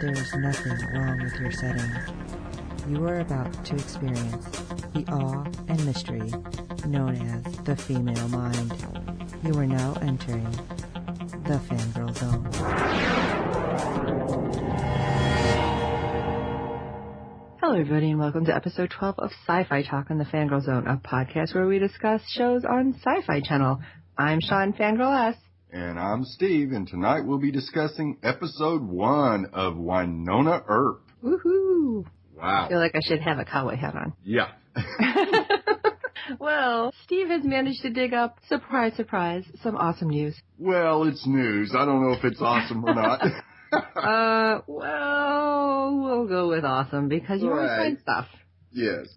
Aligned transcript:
there 0.00 0.12
is 0.12 0.34
nothing 0.34 0.78
wrong 0.92 1.22
with 1.22 1.34
your 1.40 1.50
setting. 1.52 1.90
You 2.88 3.06
are 3.06 3.20
about 3.20 3.64
to 3.64 3.74
experience 3.74 4.44
the 4.92 5.04
awe 5.10 5.44
and 5.68 5.86
mystery 5.86 6.32
known 6.86 7.16
as 7.16 7.56
the 7.64 7.76
female 7.76 8.28
mind. 8.28 8.74
You 9.42 9.54
are 9.58 9.66
now 9.66 9.94
entering 10.02 10.50
the 11.44 11.58
fangirl 11.66 12.14
zone. 12.14 12.44
Hello, 17.60 17.80
everybody, 17.80 18.10
and 18.10 18.18
welcome 18.18 18.44
to 18.44 18.54
episode 18.54 18.90
12 18.90 19.14
of 19.18 19.30
Sci-Fi 19.46 19.82
Talk 19.82 20.10
on 20.10 20.18
the 20.18 20.24
Fangirl 20.24 20.62
Zone, 20.62 20.86
a 20.86 20.96
podcast 20.98 21.54
where 21.54 21.66
we 21.66 21.78
discuss 21.78 22.20
shows 22.28 22.64
on 22.64 22.94
Sci-Fi 23.02 23.40
Channel. 23.40 23.80
I'm 24.18 24.40
Sean 24.40 24.74
Fangirl 24.74 25.30
S. 25.30 25.36
And 25.78 25.98
I'm 26.00 26.24
Steve, 26.24 26.72
and 26.72 26.88
tonight 26.88 27.26
we'll 27.26 27.36
be 27.38 27.50
discussing 27.50 28.16
episode 28.22 28.80
one 28.82 29.44
of 29.52 29.74
Wynonna 29.74 30.62
Earp. 30.66 31.02
Woohoo! 31.22 32.06
Wow. 32.34 32.64
I 32.64 32.68
feel 32.70 32.78
like 32.78 32.94
I 32.94 33.00
should 33.04 33.20
have 33.20 33.38
a 33.38 33.44
cowboy 33.44 33.76
hat 33.76 33.94
on. 33.94 34.14
Yeah. 34.24 34.52
well, 36.40 36.94
Steve 37.04 37.28
has 37.28 37.44
managed 37.44 37.82
to 37.82 37.90
dig 37.90 38.14
up, 38.14 38.38
surprise, 38.48 38.94
surprise, 38.96 39.44
some 39.62 39.76
awesome 39.76 40.08
news. 40.08 40.34
well, 40.58 41.02
it's 41.04 41.26
news. 41.26 41.74
I 41.76 41.84
don't 41.84 42.00
know 42.02 42.12
if 42.16 42.24
it's 42.24 42.40
awesome 42.40 42.82
or 42.82 42.94
not. 42.94 43.20
Uh, 43.96 44.60
well, 44.68 45.98
we'll 46.00 46.26
go 46.28 46.48
with 46.48 46.64
awesome 46.64 47.08
because 47.08 47.42
you 47.42 47.50
always 47.50 47.68
Right. 47.68 47.76
find 47.78 47.98
stuff. 48.00 48.26
yes. 48.72 49.08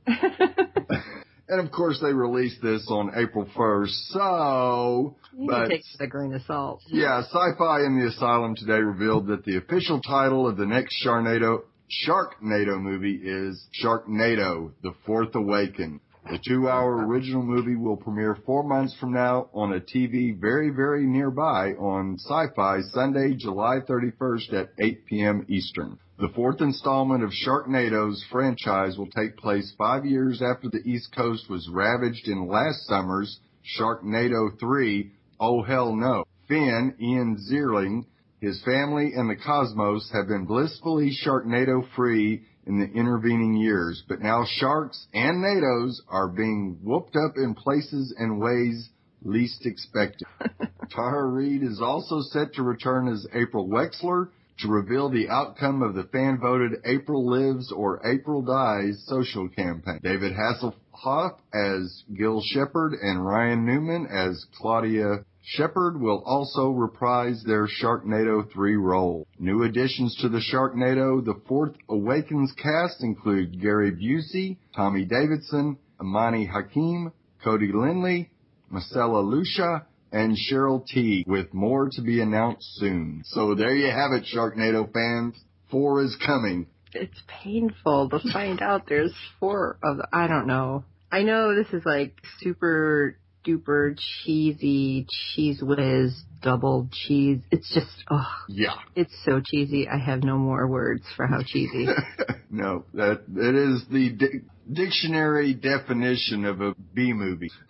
And 1.49 1.59
of 1.59 1.71
course, 1.71 1.99
they 1.99 2.13
released 2.13 2.61
this 2.61 2.85
on 2.89 3.11
April 3.15 3.45
1st, 3.57 4.11
so. 4.11 5.15
you 5.35 5.47
But 5.47 5.61
can 5.61 5.69
take 5.71 5.79
it 5.99 6.03
a 6.03 6.07
grain 6.07 6.31
of 6.33 6.43
salt. 6.43 6.81
yeah, 6.87 7.23
Sci-Fi 7.23 7.85
in 7.85 7.99
the 7.99 8.07
Asylum 8.07 8.55
today 8.55 8.79
revealed 8.79 9.27
that 9.27 9.43
the 9.45 9.57
official 9.57 9.99
title 9.99 10.47
of 10.47 10.57
the 10.57 10.65
next 10.67 11.03
Sharknado 11.03 11.63
Sharknado 12.07 12.79
movie 12.79 13.19
is 13.23 13.67
Sharknado: 13.83 14.71
The 14.83 14.93
Fourth 15.07 15.33
Awaken. 15.33 15.99
The 16.29 16.37
two-hour 16.47 17.07
original 17.07 17.41
movie 17.41 17.75
will 17.75 17.97
premiere 17.97 18.37
four 18.45 18.61
months 18.61 18.95
from 18.99 19.13
now 19.13 19.49
on 19.51 19.73
a 19.73 19.79
TV 19.79 20.39
very, 20.39 20.69
very 20.69 21.07
nearby 21.07 21.71
on 21.71 22.19
Sci-Fi 22.19 22.81
Sunday, 22.93 23.33
July 23.35 23.79
31st 23.79 24.53
at 24.53 24.69
8 24.77 25.05
p.m. 25.07 25.45
Eastern. 25.49 25.97
The 26.19 26.29
fourth 26.35 26.61
installment 26.61 27.23
of 27.23 27.31
Sharknado's 27.31 28.23
franchise 28.31 28.95
will 28.95 29.09
take 29.09 29.37
place 29.37 29.73
five 29.75 30.05
years 30.05 30.39
after 30.43 30.69
the 30.69 30.83
East 30.85 31.15
Coast 31.15 31.49
was 31.49 31.67
ravaged 31.67 32.27
in 32.27 32.47
last 32.47 32.85
summer's 32.85 33.39
Sharknado 33.79 34.59
3, 34.59 35.11
Oh 35.39 35.63
Hell 35.63 35.95
No. 35.95 36.25
Fin, 36.47 36.93
Ian 37.01 37.37
Ziering, 37.51 38.05
his 38.39 38.61
family, 38.63 39.13
and 39.15 39.27
the 39.31 39.35
cosmos 39.35 40.11
have 40.13 40.27
been 40.27 40.45
blissfully 40.45 41.11
Sharknado 41.25 41.81
free 41.95 42.43
in 42.69 42.79
the 42.79 42.85
intervening 42.85 43.55
years, 43.55 44.03
but 44.07 44.21
now 44.21 44.45
sharks 44.47 45.07
and 45.11 45.43
NATOs 45.43 46.01
are 46.07 46.27
being 46.27 46.77
whooped 46.83 47.15
up 47.15 47.33
in 47.35 47.55
places 47.55 48.13
and 48.17 48.39
ways 48.39 48.89
least 49.23 49.65
expected. 49.65 50.27
Tara 50.91 51.25
Reid 51.25 51.63
is 51.63 51.81
also 51.81 52.21
set 52.21 52.53
to 52.53 52.61
return 52.61 53.07
as 53.07 53.25
April 53.33 53.67
Wexler 53.67 54.29
to 54.59 54.67
reveal 54.67 55.09
the 55.09 55.29
outcome 55.29 55.81
of 55.81 55.95
the 55.95 56.03
fan-voted 56.03 56.73
April 56.85 57.27
Lives 57.27 57.71
or 57.71 58.05
April 58.05 58.43
Dies 58.43 59.03
social 59.07 59.49
campaign. 59.49 59.99
David 60.03 60.33
Hasselhoff 60.33 61.39
as 61.51 62.03
Gil 62.15 62.39
Shepard 62.45 62.93
and 62.93 63.25
Ryan 63.25 63.65
Newman 63.65 64.05
as 64.05 64.45
Claudia 64.55 65.25
Shepard 65.43 65.99
will 65.99 66.21
also 66.25 66.69
reprise 66.69 67.43
their 67.43 67.67
Sharknado 67.67 68.51
3 68.51 68.75
role. 68.75 69.27
New 69.39 69.63
additions 69.63 70.15
to 70.17 70.29
the 70.29 70.41
Sharknado 70.41 71.23
The 71.23 71.39
Fourth 71.47 71.75
Awakens 71.89 72.51
cast 72.61 73.01
include 73.03 73.61
Gary 73.61 73.91
Busey, 73.91 74.57
Tommy 74.75 75.05
Davidson, 75.05 75.77
Imani 75.99 76.45
Hakim, 76.45 77.11
Cody 77.43 77.71
Lindley, 77.73 78.29
Masiela 78.71 79.23
Lusha, 79.23 79.85
and 80.11 80.37
Cheryl 80.37 80.85
T, 80.85 81.23
with 81.27 81.53
more 81.53 81.89
to 81.91 82.01
be 82.01 82.21
announced 82.21 82.67
soon. 82.75 83.23
So 83.25 83.55
there 83.55 83.75
you 83.75 83.91
have 83.91 84.11
it, 84.11 84.25
Sharknado 84.25 84.91
fans. 84.91 85.35
Four 85.71 86.03
is 86.03 86.15
coming. 86.25 86.67
It's 86.93 87.21
painful 87.27 88.09
to 88.09 88.19
find 88.33 88.61
out 88.61 88.87
there's 88.87 89.13
four 89.39 89.77
of 89.83 89.97
the, 89.97 90.07
I 90.11 90.27
don't 90.27 90.47
know. 90.47 90.83
I 91.11 91.21
know 91.23 91.55
this 91.55 91.71
is 91.73 91.85
like 91.85 92.13
super 92.39 93.17
duper 93.45 93.97
cheesy 94.23 95.05
cheese 95.09 95.61
whiz 95.61 96.23
double 96.41 96.87
cheese. 96.91 97.39
It's 97.51 97.73
just, 97.73 97.87
oh, 98.09 98.25
Yeah. 98.47 98.75
it's 98.95 99.13
so 99.25 99.41
cheesy. 99.43 99.87
I 99.87 99.97
have 99.97 100.23
no 100.23 100.37
more 100.37 100.67
words 100.67 101.03
for 101.15 101.25
how 101.27 101.41
cheesy. 101.45 101.87
no, 102.49 102.85
that 102.93 103.23
it 103.35 103.55
is 103.55 103.83
the 103.91 104.09
di- 104.11 104.41
dictionary 104.71 105.53
definition 105.53 106.45
of 106.45 106.61
a 106.61 106.73
B 106.93 107.13
movie. 107.13 107.51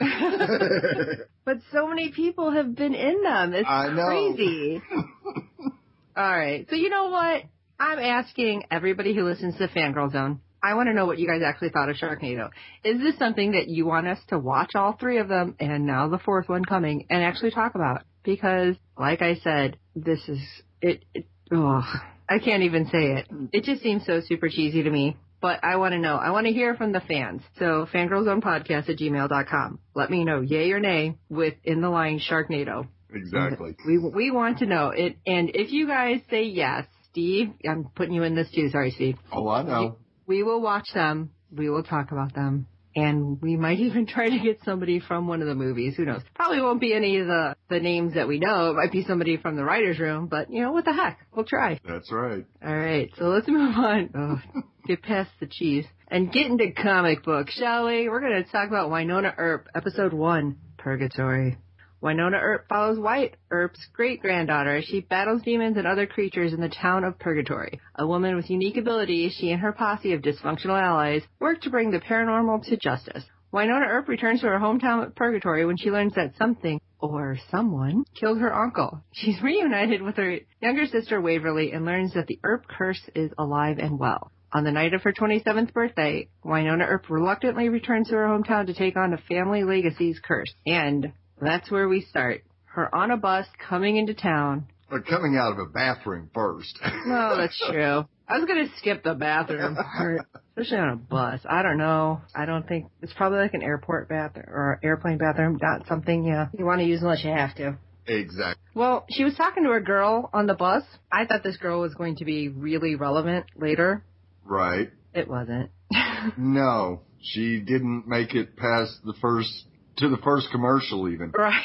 but 1.45 1.57
so 1.71 1.87
many 1.87 2.11
people 2.11 2.51
have 2.51 2.75
been 2.75 2.93
in 2.93 3.23
them. 3.23 3.53
It's 3.53 3.67
I 3.69 3.89
know. 3.93 4.05
crazy. 4.35 4.81
All 6.15 6.37
right. 6.37 6.67
So 6.69 6.75
you 6.75 6.89
know 6.89 7.09
what? 7.09 7.43
I'm 7.79 7.99
asking 7.99 8.63
everybody 8.69 9.15
who 9.15 9.23
listens 9.23 9.55
to 9.57 9.67
Fangirl 9.69 10.11
Zone. 10.11 10.41
I 10.61 10.73
want 10.73 10.87
to 10.87 10.93
know 10.93 11.05
what 11.05 11.19
you 11.19 11.27
guys 11.27 11.41
actually 11.45 11.69
thought 11.69 11.89
of 11.89 11.95
Sharknado. 11.95 12.49
Is 12.83 12.99
this 12.99 13.17
something 13.17 13.53
that 13.53 13.67
you 13.67 13.85
want 13.85 14.07
us 14.07 14.19
to 14.29 14.37
watch 14.37 14.71
all 14.75 14.93
three 14.93 15.19
of 15.19 15.27
them 15.27 15.55
and 15.59 15.85
now 15.85 16.07
the 16.09 16.19
fourth 16.19 16.49
one 16.49 16.65
coming 16.65 17.05
and 17.09 17.23
actually 17.23 17.51
talk 17.51 17.75
about? 17.75 18.03
Because, 18.23 18.75
like 18.97 19.21
I 19.21 19.35
said, 19.35 19.77
this 19.95 20.19
is 20.27 20.39
it. 20.81 21.03
it 21.13 21.25
oh, 21.51 21.83
I 22.27 22.39
can't 22.39 22.63
even 22.63 22.85
say 22.85 23.13
it. 23.13 23.31
Mm. 23.31 23.49
It 23.53 23.63
just 23.63 23.81
seems 23.81 24.05
so 24.05 24.21
super 24.25 24.49
cheesy 24.49 24.83
to 24.83 24.89
me. 24.89 25.17
But 25.41 25.63
I 25.63 25.77
want 25.77 25.93
to 25.93 25.99
know. 25.99 26.15
I 26.15 26.31
want 26.31 26.47
to 26.47 26.53
hear 26.53 26.75
from 26.75 26.91
the 26.91 26.99
fans. 26.99 27.41
So 27.57 27.87
fangirlzonepodcast 27.93 28.89
at 28.89 28.97
gmail.com. 28.97 29.79
Let 29.95 30.09
me 30.09 30.25
know 30.25 30.41
yay 30.41 30.71
or 30.71 30.81
nay 30.81 31.17
with 31.29 31.53
in 31.63 31.81
the 31.81 31.89
line 31.89 32.19
Sharknado. 32.19 32.87
exactly. 33.13 33.75
We 33.87 33.97
we 33.99 34.31
want 34.31 34.59
to 34.59 34.65
know 34.65 34.89
it, 34.89 35.17
and 35.25 35.51
if 35.53 35.71
you 35.71 35.87
guys 35.87 36.19
say 36.29 36.43
yes, 36.43 36.85
Steve, 37.11 37.51
I'm 37.67 37.89
putting 37.95 38.13
you 38.13 38.23
in 38.23 38.35
this 38.35 38.51
too. 38.51 38.69
Sorry, 38.69 38.91
Steve. 38.91 39.17
Oh, 39.31 39.47
I 39.47 39.63
know. 39.63 39.97
We 40.29 40.43
will 40.43 40.61
watch 40.61 40.87
them. 40.93 41.31
We 41.51 41.71
will 41.71 41.81
talk 41.81 42.11
about 42.11 42.35
them, 42.35 42.67
and 42.95 43.41
we 43.41 43.57
might 43.57 43.79
even 43.87 44.05
try 44.05 44.29
to 44.29 44.37
get 44.37 44.59
somebody 44.63 44.99
from 44.99 45.27
one 45.27 45.41
of 45.41 45.47
the 45.47 45.55
movies. 45.55 45.95
Who 45.97 46.05
knows? 46.05 46.21
Probably 46.35 46.61
won't 46.61 46.79
be 46.79 46.93
any 46.93 47.17
of 47.17 47.25
the 47.25 47.55
the 47.67 47.79
names 47.79 48.13
that 48.13 48.27
we 48.27 48.37
know. 48.37 48.69
It 48.69 48.75
might 48.75 48.91
be 48.91 49.03
somebody 49.03 49.37
from 49.37 49.55
the 49.55 49.63
writers' 49.63 49.97
room, 49.99 50.27
but 50.27 50.51
you 50.51 50.61
know 50.61 50.71
what 50.71 50.85
the 50.85 50.93
heck? 50.93 51.19
We'll 51.35 51.45
try. 51.45 51.79
That's 51.83 52.11
right. 52.11 52.45
All 52.63 52.77
right, 52.77 53.11
so 53.17 53.25
let's 53.25 53.47
move 53.47 53.75
on. 53.75 54.09
Oh, 54.15 54.61
get 54.87 55.01
past 55.01 55.31
the 55.39 55.47
cheese 55.47 55.85
and 56.09 56.31
get 56.31 56.45
into 56.45 56.71
comic 56.73 57.23
books, 57.23 57.53
shall 57.53 57.87
we? 57.87 58.07
We're 58.07 58.21
going 58.21 58.43
to 58.43 58.51
talk 58.51 58.67
about 58.67 58.91
Wynonna 58.91 59.33
Earp, 59.35 59.67
episode 59.73 60.13
one, 60.13 60.57
Purgatory. 60.77 61.57
Wynonna 62.01 62.41
Earp 62.41 62.69
follows 62.69 62.97
Wyatt 62.97 63.35
Earp's 63.51 63.85
great 63.93 64.21
granddaughter 64.21 64.77
as 64.77 64.85
she 64.85 65.01
battles 65.01 65.41
demons 65.41 65.75
and 65.75 65.85
other 65.85 66.07
creatures 66.07 66.53
in 66.53 66.61
the 66.61 66.69
town 66.69 67.03
of 67.03 67.19
Purgatory. 67.19 67.81
A 67.95 68.07
woman 68.07 68.37
with 68.37 68.49
unique 68.49 68.77
abilities, 68.77 69.33
she 69.33 69.51
and 69.51 69.59
her 69.59 69.73
posse 69.73 70.13
of 70.13 70.21
dysfunctional 70.21 70.81
allies 70.81 71.23
work 71.41 71.59
to 71.61 71.69
bring 71.69 71.91
the 71.91 71.99
paranormal 71.99 72.63
to 72.67 72.77
justice. 72.77 73.25
Wynonna 73.51 73.85
Earp 73.85 74.07
returns 74.07 74.39
to 74.41 74.47
her 74.47 74.59
hometown 74.59 75.05
of 75.05 75.15
Purgatory 75.15 75.65
when 75.65 75.75
she 75.75 75.91
learns 75.91 76.15
that 76.15 76.37
something, 76.37 76.79
or 76.99 77.37
someone, 77.51 78.05
killed 78.17 78.39
her 78.39 78.55
uncle. 78.55 79.03
She's 79.11 79.41
reunited 79.41 80.01
with 80.01 80.15
her 80.15 80.37
younger 80.61 80.85
sister 80.85 81.19
Waverly 81.19 81.73
and 81.73 81.83
learns 81.83 82.13
that 82.13 82.27
the 82.27 82.39
Earp 82.43 82.65
curse 82.67 83.01
is 83.13 83.31
alive 83.37 83.77
and 83.77 83.99
well. 83.99 84.31
On 84.53 84.63
the 84.63 84.71
night 84.71 84.93
of 84.93 85.03
her 85.03 85.11
27th 85.11 85.73
birthday, 85.73 86.29
Wynonna 86.45 86.87
Earp 86.87 87.09
reluctantly 87.09 87.67
returns 87.67 88.07
to 88.07 88.15
her 88.15 88.27
hometown 88.27 88.67
to 88.67 88.73
take 88.73 88.95
on 88.95 89.13
a 89.13 89.17
family 89.17 89.63
legacy's 89.63 90.19
curse. 90.23 90.53
And 90.65 91.11
that's 91.41 91.69
where 91.71 91.87
we 91.87 92.01
start. 92.01 92.43
Her 92.65 92.93
on 92.93 93.11
a 93.11 93.17
bus 93.17 93.45
coming 93.67 93.97
into 93.97 94.13
town. 94.13 94.67
But 94.89 95.05
coming 95.05 95.37
out 95.39 95.51
of 95.53 95.59
a 95.59 95.65
bathroom 95.71 96.29
first. 96.33 96.77
No, 97.05 97.37
that's 97.37 97.57
true. 97.69 98.05
I 98.27 98.37
was 98.37 98.45
gonna 98.47 98.67
skip 98.77 99.03
the 99.03 99.15
bathroom 99.15 99.75
part, 99.75 100.21
especially 100.55 100.77
on 100.77 100.89
a 100.89 100.95
bus. 100.95 101.41
I 101.49 101.63
don't 101.63 101.77
know. 101.77 102.21
I 102.35 102.45
don't 102.45 102.67
think 102.67 102.87
it's 103.01 103.13
probably 103.13 103.39
like 103.39 103.53
an 103.55 103.63
airport 103.63 104.07
bathroom 104.09 104.45
or 104.49 104.79
airplane 104.83 105.17
bathroom. 105.17 105.57
Not 105.61 105.87
something 105.87 106.23
yeah 106.25 106.47
you 106.57 106.65
want 106.65 106.79
to 106.81 106.85
use 106.85 107.01
unless 107.01 107.23
you 107.23 107.31
have 107.31 107.55
to. 107.55 107.77
exactly. 108.05 108.61
Well, 108.75 109.05
she 109.09 109.23
was 109.23 109.33
talking 109.35 109.63
to 109.63 109.71
a 109.71 109.79
girl 109.81 110.29
on 110.33 110.45
the 110.47 110.53
bus. 110.53 110.83
I 111.11 111.25
thought 111.25 111.43
this 111.43 111.57
girl 111.57 111.81
was 111.81 111.93
going 111.95 112.17
to 112.17 112.25
be 112.25 112.49
really 112.49 112.95
relevant 112.95 113.45
later. 113.55 114.03
Right. 114.45 114.91
It 115.13 115.27
wasn't. 115.27 115.71
No, 116.37 117.01
she 117.21 117.61
didn't 117.61 118.05
make 118.05 118.35
it 118.35 118.57
past 118.57 118.91
the 119.05 119.13
first 119.21 119.65
to 119.99 120.09
the 120.09 120.17
first 120.17 120.47
commercial 120.51 121.09
even. 121.09 121.31
right. 121.37 121.61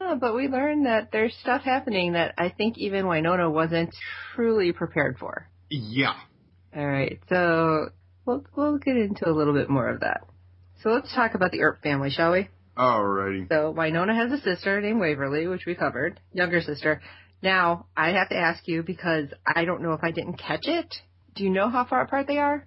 Oh, 0.00 0.16
but 0.20 0.34
we 0.34 0.48
learned 0.48 0.86
that 0.86 1.10
there's 1.12 1.34
stuff 1.40 1.62
happening 1.62 2.12
that 2.12 2.34
I 2.38 2.50
think 2.50 2.78
even 2.78 3.06
Wynonna 3.06 3.50
wasn't 3.52 3.94
truly 4.34 4.72
prepared 4.72 5.18
for. 5.18 5.48
yeah. 5.70 6.14
All 6.76 6.86
right, 6.86 7.18
so 7.30 7.88
we'll 8.26 8.44
we'll 8.54 8.76
get 8.78 8.96
into 8.96 9.28
a 9.28 9.32
little 9.32 9.54
bit 9.54 9.70
more 9.70 9.88
of 9.88 10.00
that. 10.00 10.22
So 10.82 10.90
let's 10.90 11.14
talk 11.14 11.34
about 11.34 11.52
the 11.52 11.62
Earp 11.62 11.82
family, 11.82 12.10
shall 12.10 12.32
we? 12.32 12.48
Alrighty. 12.76 13.48
So 13.48 13.72
Wynonna 13.74 14.14
has 14.14 14.30
a 14.38 14.42
sister 14.42 14.78
named 14.82 15.00
Waverly, 15.00 15.46
which 15.46 15.64
we 15.66 15.74
covered, 15.74 16.20
younger 16.34 16.60
sister. 16.60 17.00
Now 17.42 17.86
I 17.96 18.10
have 18.10 18.28
to 18.28 18.36
ask 18.36 18.68
you 18.68 18.82
because 18.82 19.28
I 19.46 19.64
don't 19.64 19.80
know 19.82 19.94
if 19.94 20.00
I 20.04 20.10
didn't 20.10 20.38
catch 20.38 20.66
it. 20.66 20.94
Do 21.34 21.44
you 21.44 21.50
know 21.50 21.70
how 21.70 21.86
far 21.86 22.02
apart 22.02 22.26
they 22.26 22.38
are? 22.38 22.66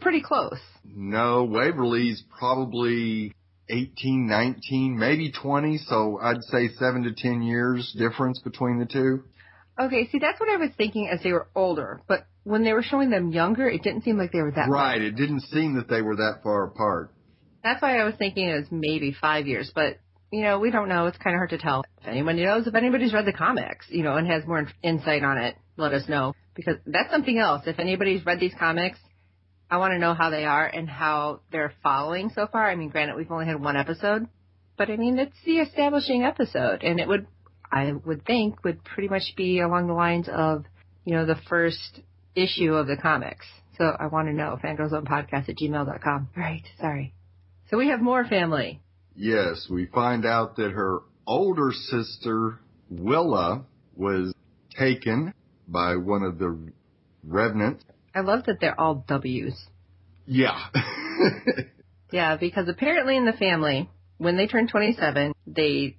Pretty 0.00 0.22
close. 0.22 0.58
No, 0.84 1.44
Waverly's 1.44 2.22
probably 2.38 3.32
18, 3.70 4.26
19, 4.26 4.98
maybe 4.98 5.30
20, 5.32 5.78
so 5.78 6.18
I'd 6.22 6.42
say 6.44 6.68
7 6.68 7.02
to 7.04 7.12
10 7.14 7.42
years 7.42 7.94
difference 7.98 8.40
between 8.40 8.78
the 8.78 8.86
two. 8.86 9.24
Okay, 9.80 10.08
see 10.10 10.18
that's 10.18 10.40
what 10.40 10.48
I 10.48 10.56
was 10.56 10.70
thinking 10.76 11.08
as 11.08 11.22
they 11.22 11.32
were 11.32 11.48
older, 11.54 12.00
but 12.08 12.26
when 12.42 12.64
they 12.64 12.72
were 12.72 12.82
showing 12.82 13.10
them 13.10 13.30
younger, 13.30 13.68
it 13.68 13.82
didn't 13.82 14.02
seem 14.02 14.18
like 14.18 14.32
they 14.32 14.40
were 14.40 14.50
that. 14.50 14.68
Right, 14.68 15.00
it 15.00 15.12
didn't 15.12 15.42
seem 15.42 15.74
that 15.74 15.88
they 15.88 16.02
were 16.02 16.16
that 16.16 16.40
far 16.42 16.64
apart. 16.64 17.12
That's 17.62 17.80
why 17.80 17.98
I 17.98 18.04
was 18.04 18.14
thinking 18.18 18.48
it 18.48 18.56
was 18.56 18.66
maybe 18.70 19.14
five 19.20 19.46
years, 19.46 19.70
but 19.72 19.98
you 20.32 20.42
know 20.42 20.58
we 20.58 20.70
don't 20.70 20.88
know. 20.88 21.06
It's 21.06 21.18
kind 21.18 21.34
of 21.34 21.38
hard 21.38 21.50
to 21.50 21.58
tell. 21.58 21.84
If 22.00 22.08
anybody 22.08 22.44
knows, 22.44 22.66
if 22.66 22.74
anybody's 22.74 23.12
read 23.12 23.26
the 23.26 23.32
comics, 23.32 23.86
you 23.88 24.02
know, 24.02 24.16
and 24.16 24.26
has 24.26 24.44
more 24.46 24.66
insight 24.82 25.22
on 25.22 25.38
it, 25.38 25.56
let 25.76 25.92
us 25.92 26.08
know 26.08 26.34
because 26.54 26.76
that's 26.86 27.10
something 27.10 27.38
else. 27.38 27.62
If 27.66 27.78
anybody's 27.78 28.26
read 28.26 28.40
these 28.40 28.54
comics, 28.58 28.98
I 29.70 29.76
want 29.76 29.92
to 29.92 29.98
know 29.98 30.14
how 30.14 30.30
they 30.30 30.44
are 30.44 30.66
and 30.66 30.88
how 30.88 31.40
they're 31.52 31.72
following 31.82 32.30
so 32.34 32.46
far. 32.46 32.68
I 32.68 32.74
mean, 32.74 32.88
granted, 32.88 33.16
we've 33.16 33.30
only 33.30 33.46
had 33.46 33.62
one 33.62 33.76
episode, 33.76 34.26
but 34.76 34.90
I 34.90 34.96
mean 34.96 35.18
it's 35.18 35.36
the 35.44 35.58
establishing 35.58 36.24
episode, 36.24 36.82
and 36.82 36.98
it 37.00 37.06
would, 37.06 37.26
I 37.70 37.92
would 37.92 38.24
think, 38.24 38.64
would 38.64 38.82
pretty 38.82 39.08
much 39.08 39.34
be 39.36 39.60
along 39.60 39.86
the 39.86 39.92
lines 39.92 40.28
of, 40.32 40.64
you 41.04 41.14
know, 41.14 41.26
the 41.26 41.38
first 41.48 42.00
issue 42.34 42.74
of 42.74 42.86
the 42.86 42.96
comics. 42.96 43.46
So 43.76 43.84
I 43.84 44.06
want 44.06 44.28
to 44.28 44.34
know. 44.34 44.58
Fangirlzonepodcast 44.62 45.48
at 45.48 45.56
gmail.com. 45.56 46.28
Right, 46.36 46.64
sorry. 46.80 47.14
So 47.70 47.76
we 47.76 47.88
have 47.88 48.00
more 48.00 48.24
family. 48.24 48.80
Yes, 49.14 49.66
we 49.70 49.86
find 49.86 50.24
out 50.24 50.56
that 50.56 50.72
her 50.72 51.00
older 51.26 51.72
sister, 51.72 52.58
Willa, 52.90 53.64
was 53.94 54.32
taken 54.76 55.34
by 55.66 55.96
one 55.96 56.22
of 56.22 56.38
the 56.38 56.58
revenants. 57.24 57.84
I 58.18 58.22
love 58.22 58.46
that 58.46 58.58
they're 58.60 58.78
all 58.78 59.04
W's. 59.06 59.54
Yeah. 60.26 60.58
Yeah, 62.10 62.36
because 62.36 62.68
apparently 62.68 63.16
in 63.18 63.26
the 63.26 63.32
family, 63.34 63.90
when 64.16 64.36
they 64.38 64.46
turn 64.46 64.66
27, 64.66 65.34
they 65.46 65.96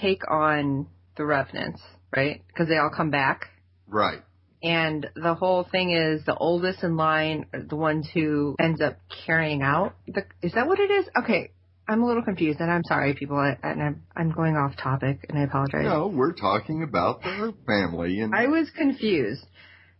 take 0.00 0.30
on 0.30 0.88
the 1.16 1.24
revenants, 1.24 1.80
right? 2.14 2.42
Because 2.48 2.68
they 2.68 2.76
all 2.76 2.90
come 2.94 3.10
back. 3.10 3.48
right. 3.88 4.20
And 4.62 5.08
the 5.16 5.34
whole 5.34 5.64
thing 5.64 5.90
is 5.90 6.24
the 6.24 6.36
oldest 6.36 6.84
in 6.84 6.96
line, 6.96 7.46
are 7.52 7.62
the 7.62 7.74
ones 7.76 8.08
who 8.12 8.54
ends 8.60 8.80
up 8.80 8.98
carrying 9.26 9.62
out. 9.62 9.96
The, 10.06 10.22
is 10.40 10.52
that 10.52 10.68
what 10.68 10.78
it 10.78 10.90
is? 10.90 11.06
Okay, 11.18 11.50
I'm 11.88 12.02
a 12.02 12.06
little 12.06 12.22
confused, 12.22 12.60
and 12.60 12.70
I'm 12.70 12.84
sorry, 12.84 13.14
people, 13.14 13.38
I, 13.38 13.56
and 13.62 13.82
I'm 13.82 14.02
I'm 14.14 14.30
going 14.30 14.54
off 14.56 14.76
topic, 14.76 15.26
and 15.28 15.36
I 15.36 15.42
apologize. 15.42 15.82
No, 15.82 16.06
we're 16.06 16.34
talking 16.34 16.84
about 16.84 17.22
the 17.22 17.54
family 17.66 18.20
and 18.20 18.32
I 18.32 18.46
was 18.46 18.70
confused 18.70 19.44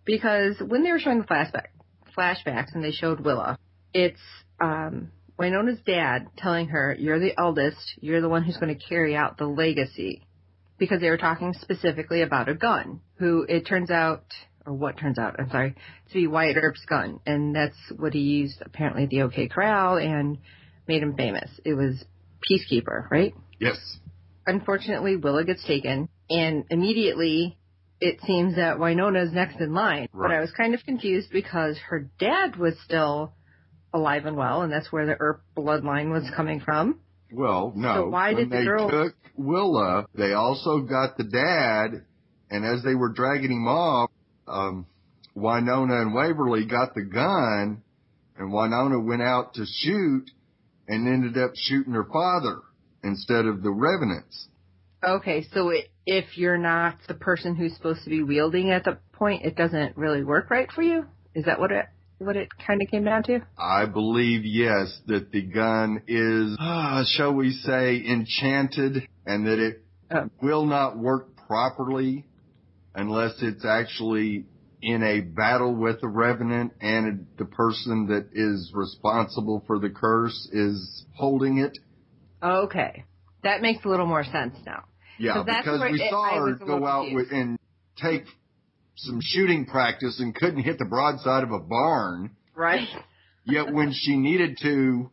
because 0.04 0.56
when 0.60 0.82
they 0.84 0.93
were 0.93 0.99
showing 0.99 1.20
the 1.20 1.26
flashback 1.26 1.66
flashbacks 2.16 2.75
and 2.75 2.84
they 2.84 2.93
showed 2.93 3.20
Willa, 3.20 3.58
it's 3.94 4.20
um, 4.60 5.10
Wynonna's 5.38 5.81
dad 5.84 6.28
telling 6.37 6.69
her, 6.69 6.94
"You're 6.99 7.19
the 7.19 7.38
eldest. 7.38 7.94
You're 8.00 8.20
the 8.20 8.28
one 8.28 8.43
who's 8.43 8.56
going 8.56 8.76
to 8.76 8.84
carry 8.87 9.16
out 9.16 9.38
the 9.38 9.46
legacy," 9.46 10.26
because 10.78 11.00
they 11.00 11.10
were 11.10 11.19
talking 11.19 11.54
specifically 11.60 12.22
about 12.22 12.49
a 12.49 12.54
gun. 12.54 13.00
Who 13.16 13.44
it 13.49 13.66
turns 13.66 13.90
out, 13.90 14.25
or 14.66 14.72
what 14.72 14.99
turns 14.99 15.19
out, 15.19 15.37
I'm 15.38 15.50
sorry, 15.50 15.75
to 16.08 16.14
be 16.14 16.26
Wyatt 16.26 16.56
Earp's 16.56 16.84
gun, 16.84 17.20
and 17.26 17.54
that's 17.54 17.76
what 17.96 18.12
he 18.12 18.20
used 18.20 18.62
apparently 18.64 19.04
at 19.04 19.10
the 19.10 19.22
OK 19.22 19.49
Corral 19.49 19.96
and 19.96 20.38
made 20.87 21.02
him 21.02 21.16
famous. 21.16 21.50
It 21.64 21.75
was 21.75 22.04
Peacekeeper, 22.49 23.10
right? 23.10 23.34
yes. 23.58 23.78
unfortunately, 24.46 25.16
Willa 25.16 25.44
gets 25.44 25.64
taken, 25.64 26.08
and 26.28 26.64
immediately 26.70 27.56
it 28.02 28.20
seems 28.26 28.56
that 28.56 28.78
Wynonna's 28.78 29.32
next 29.32 29.60
in 29.60 29.72
line. 29.72 30.08
But 30.12 30.32
I 30.32 30.40
was 30.40 30.50
kind 30.50 30.75
of 30.75 30.82
confused 30.84 31.31
because 31.31 31.78
her 31.88 32.10
dad 32.19 32.56
was 32.56 32.75
still 32.84 33.32
alive 33.94 34.26
and 34.26 34.37
well, 34.37 34.62
and 34.62 34.72
that's 34.72 34.90
where 34.90 35.06
the 35.06 35.16
Earp 35.20 35.43
bloodline 35.56 36.10
was 36.10 36.28
coming 36.34 36.58
from. 36.58 36.99
Well, 37.32 37.72
no. 37.76 37.94
So 37.94 38.08
why 38.08 38.32
when 38.32 38.49
did 38.49 38.50
the 38.50 38.56
they 38.56 38.64
girl- 38.64 38.90
took 38.90 39.14
Willa, 39.37 40.06
they 40.16 40.32
also 40.32 40.81
got 40.81 41.16
the 41.16 41.25
dad, 41.25 42.04
and 42.50 42.66
as 42.66 42.82
they 42.82 42.96
were 42.96 43.12
dragging 43.12 43.52
him 43.52 43.69
off, 43.69 44.10
um, 44.49 44.87
Wynonna 45.37 46.02
and 46.02 46.12
Waverly 46.12 46.66
got 46.66 46.94
the 46.94 47.02
gun, 47.02 47.82
and 48.37 48.52
Wynonna 48.52 49.06
went 49.06 49.22
out 49.22 49.54
to 49.54 49.64
shoot 49.64 50.25
and 50.88 51.06
ended 51.06 51.38
up 51.38 51.52
shooting 51.54 51.93
her 51.93 52.04
father 52.12 52.58
instead 53.04 53.46
of 53.46 53.62
the 53.62 53.70
revenants. 53.70 54.49
Okay, 55.06 55.46
so 55.54 55.70
it, 55.70 55.91
if 56.06 56.37
you're 56.37 56.58
not 56.58 56.96
the 57.08 57.14
person 57.14 57.54
who's 57.54 57.75
supposed 57.76 58.04
to 58.04 58.10
be 58.10 58.22
wielding 58.22 58.70
at 58.70 58.84
the 58.84 58.99
point, 59.12 59.44
it 59.44 59.56
doesn't 59.56 59.96
really 59.96 60.25
work 60.25 60.50
right 60.50 60.70
for 60.72 60.82
you. 60.82 61.06
Is 61.34 61.44
that 61.46 61.58
what 61.60 61.72
it 61.72 61.87
what 62.19 62.37
it 62.37 62.49
kind 62.64 62.81
of 62.81 62.88
came 62.88 63.04
down 63.04 63.25
to? 63.25 63.40
I 63.58 63.87
believe, 63.87 64.44
yes, 64.44 65.00
that 65.06 65.32
the 65.32 65.43
gun 65.43 66.02
is, 66.06 66.56
ah, 66.60 67.02
shall 67.16 67.34
we 67.34 67.50
say, 67.50 67.96
enchanted, 68.06 69.08
and 69.26 69.46
that 69.46 69.58
it 69.58 69.78
Oh. 70.14 70.28
will 70.43 70.66
not 70.66 70.99
work 70.99 71.34
properly 71.49 72.26
unless 72.94 73.32
it's 73.40 73.64
actually 73.64 74.44
in 74.82 75.02
a 75.02 75.20
battle 75.20 75.75
with 75.75 76.00
the 76.02 76.08
revenant 76.08 76.72
and 76.81 77.26
the 77.38 77.46
person 77.46 78.08
that 78.08 78.28
is 78.32 78.70
responsible 78.75 79.64
for 79.66 79.78
the 79.78 79.88
curse 79.88 80.49
is 80.52 81.06
holding 81.14 81.58
it. 81.58 81.78
Okay, 82.43 83.04
that 83.43 83.62
makes 83.62 83.84
a 83.84 83.88
little 83.88 84.06
more 84.06 84.25
sense 84.25 84.54
now. 84.66 84.84
Yeah, 85.22 85.42
because 85.44 85.80
we 85.90 85.98
saw 86.10 86.34
her 86.34 86.44
was 86.52 86.61
a 86.61 86.64
little 86.64 86.80
go 86.80 86.87
out 86.87 87.02
confused. 87.04 87.30
with, 87.30 87.38
and 87.38 87.58
take 87.97 88.25
some 88.97 89.20
shooting 89.23 89.66
practice 89.66 90.18
and 90.20 90.35
couldn't 90.35 90.62
hit 90.62 90.78
the 90.78 90.85
broadside 90.85 91.44
of 91.44 91.52
a 91.52 91.58
barn. 91.61 92.30
Right. 92.54 92.88
Yet 93.44 93.73
when 93.73 93.92
she 93.94 94.16
needed 94.16 94.58
to, 94.62 95.11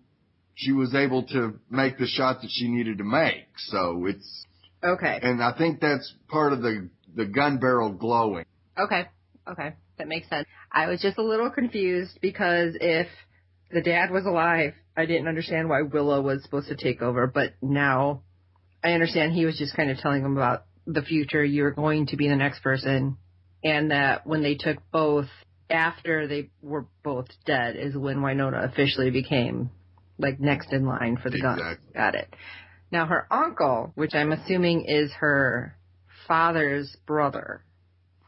she 0.55 0.71
was 0.71 0.95
able 0.95 1.23
to 1.27 1.59
make 1.69 1.97
the 1.97 2.07
shot 2.07 2.41
that 2.41 2.49
she 2.51 2.67
needed 2.67 2.97
to 2.97 3.03
make. 3.03 3.45
So 3.57 4.05
it's, 4.07 4.45
Okay. 4.83 5.19
and 5.21 5.43
I 5.43 5.55
think 5.57 5.79
that's 5.79 6.11
part 6.27 6.53
of 6.53 6.61
the, 6.61 6.89
the 7.15 7.25
gun 7.25 7.57
barrel 7.59 7.91
glowing. 7.91 8.45
Okay. 8.77 9.05
Okay. 9.47 9.75
That 9.97 10.07
makes 10.07 10.29
sense. 10.29 10.47
I 10.71 10.87
was 10.87 11.01
just 11.01 11.17
a 11.17 11.23
little 11.23 11.49
confused 11.51 12.17
because 12.21 12.75
if 12.79 13.07
the 13.71 13.81
dad 13.81 14.11
was 14.11 14.25
alive, 14.25 14.73
I 14.97 15.05
didn't 15.05 15.27
understand 15.27 15.69
why 15.69 15.81
Willa 15.83 16.21
was 16.21 16.41
supposed 16.43 16.69
to 16.69 16.75
take 16.75 17.01
over, 17.01 17.27
but 17.27 17.53
now 17.61 18.23
I 18.83 18.91
understand 18.91 19.33
he 19.33 19.45
was 19.45 19.57
just 19.57 19.75
kind 19.75 19.91
of 19.91 19.97
telling 19.97 20.23
them 20.23 20.37
about 20.37 20.65
the 20.85 21.01
future. 21.01 21.43
You're 21.43 21.71
going 21.71 22.07
to 22.07 22.17
be 22.17 22.27
the 22.27 22.35
next 22.35 22.61
person. 22.61 23.17
And 23.63 23.91
that 23.91 24.25
when 24.25 24.41
they 24.41 24.55
took 24.55 24.77
both 24.91 25.27
after 25.69 26.27
they 26.27 26.49
were 26.61 26.85
both 27.03 27.27
dead 27.45 27.75
is 27.75 27.95
when 27.95 28.17
Wynonna 28.19 28.63
officially 28.71 29.11
became 29.11 29.69
like 30.17 30.39
next 30.39 30.71
in 30.73 30.85
line 30.85 31.17
for 31.21 31.29
the 31.29 31.41
gun. 31.41 31.77
Got 31.93 32.15
it. 32.15 32.33
Now 32.91 33.05
her 33.05 33.27
uncle, 33.31 33.91
which 33.95 34.13
I'm 34.13 34.31
assuming 34.31 34.85
is 34.87 35.11
her 35.19 35.75
father's 36.27 36.95
brother, 37.05 37.63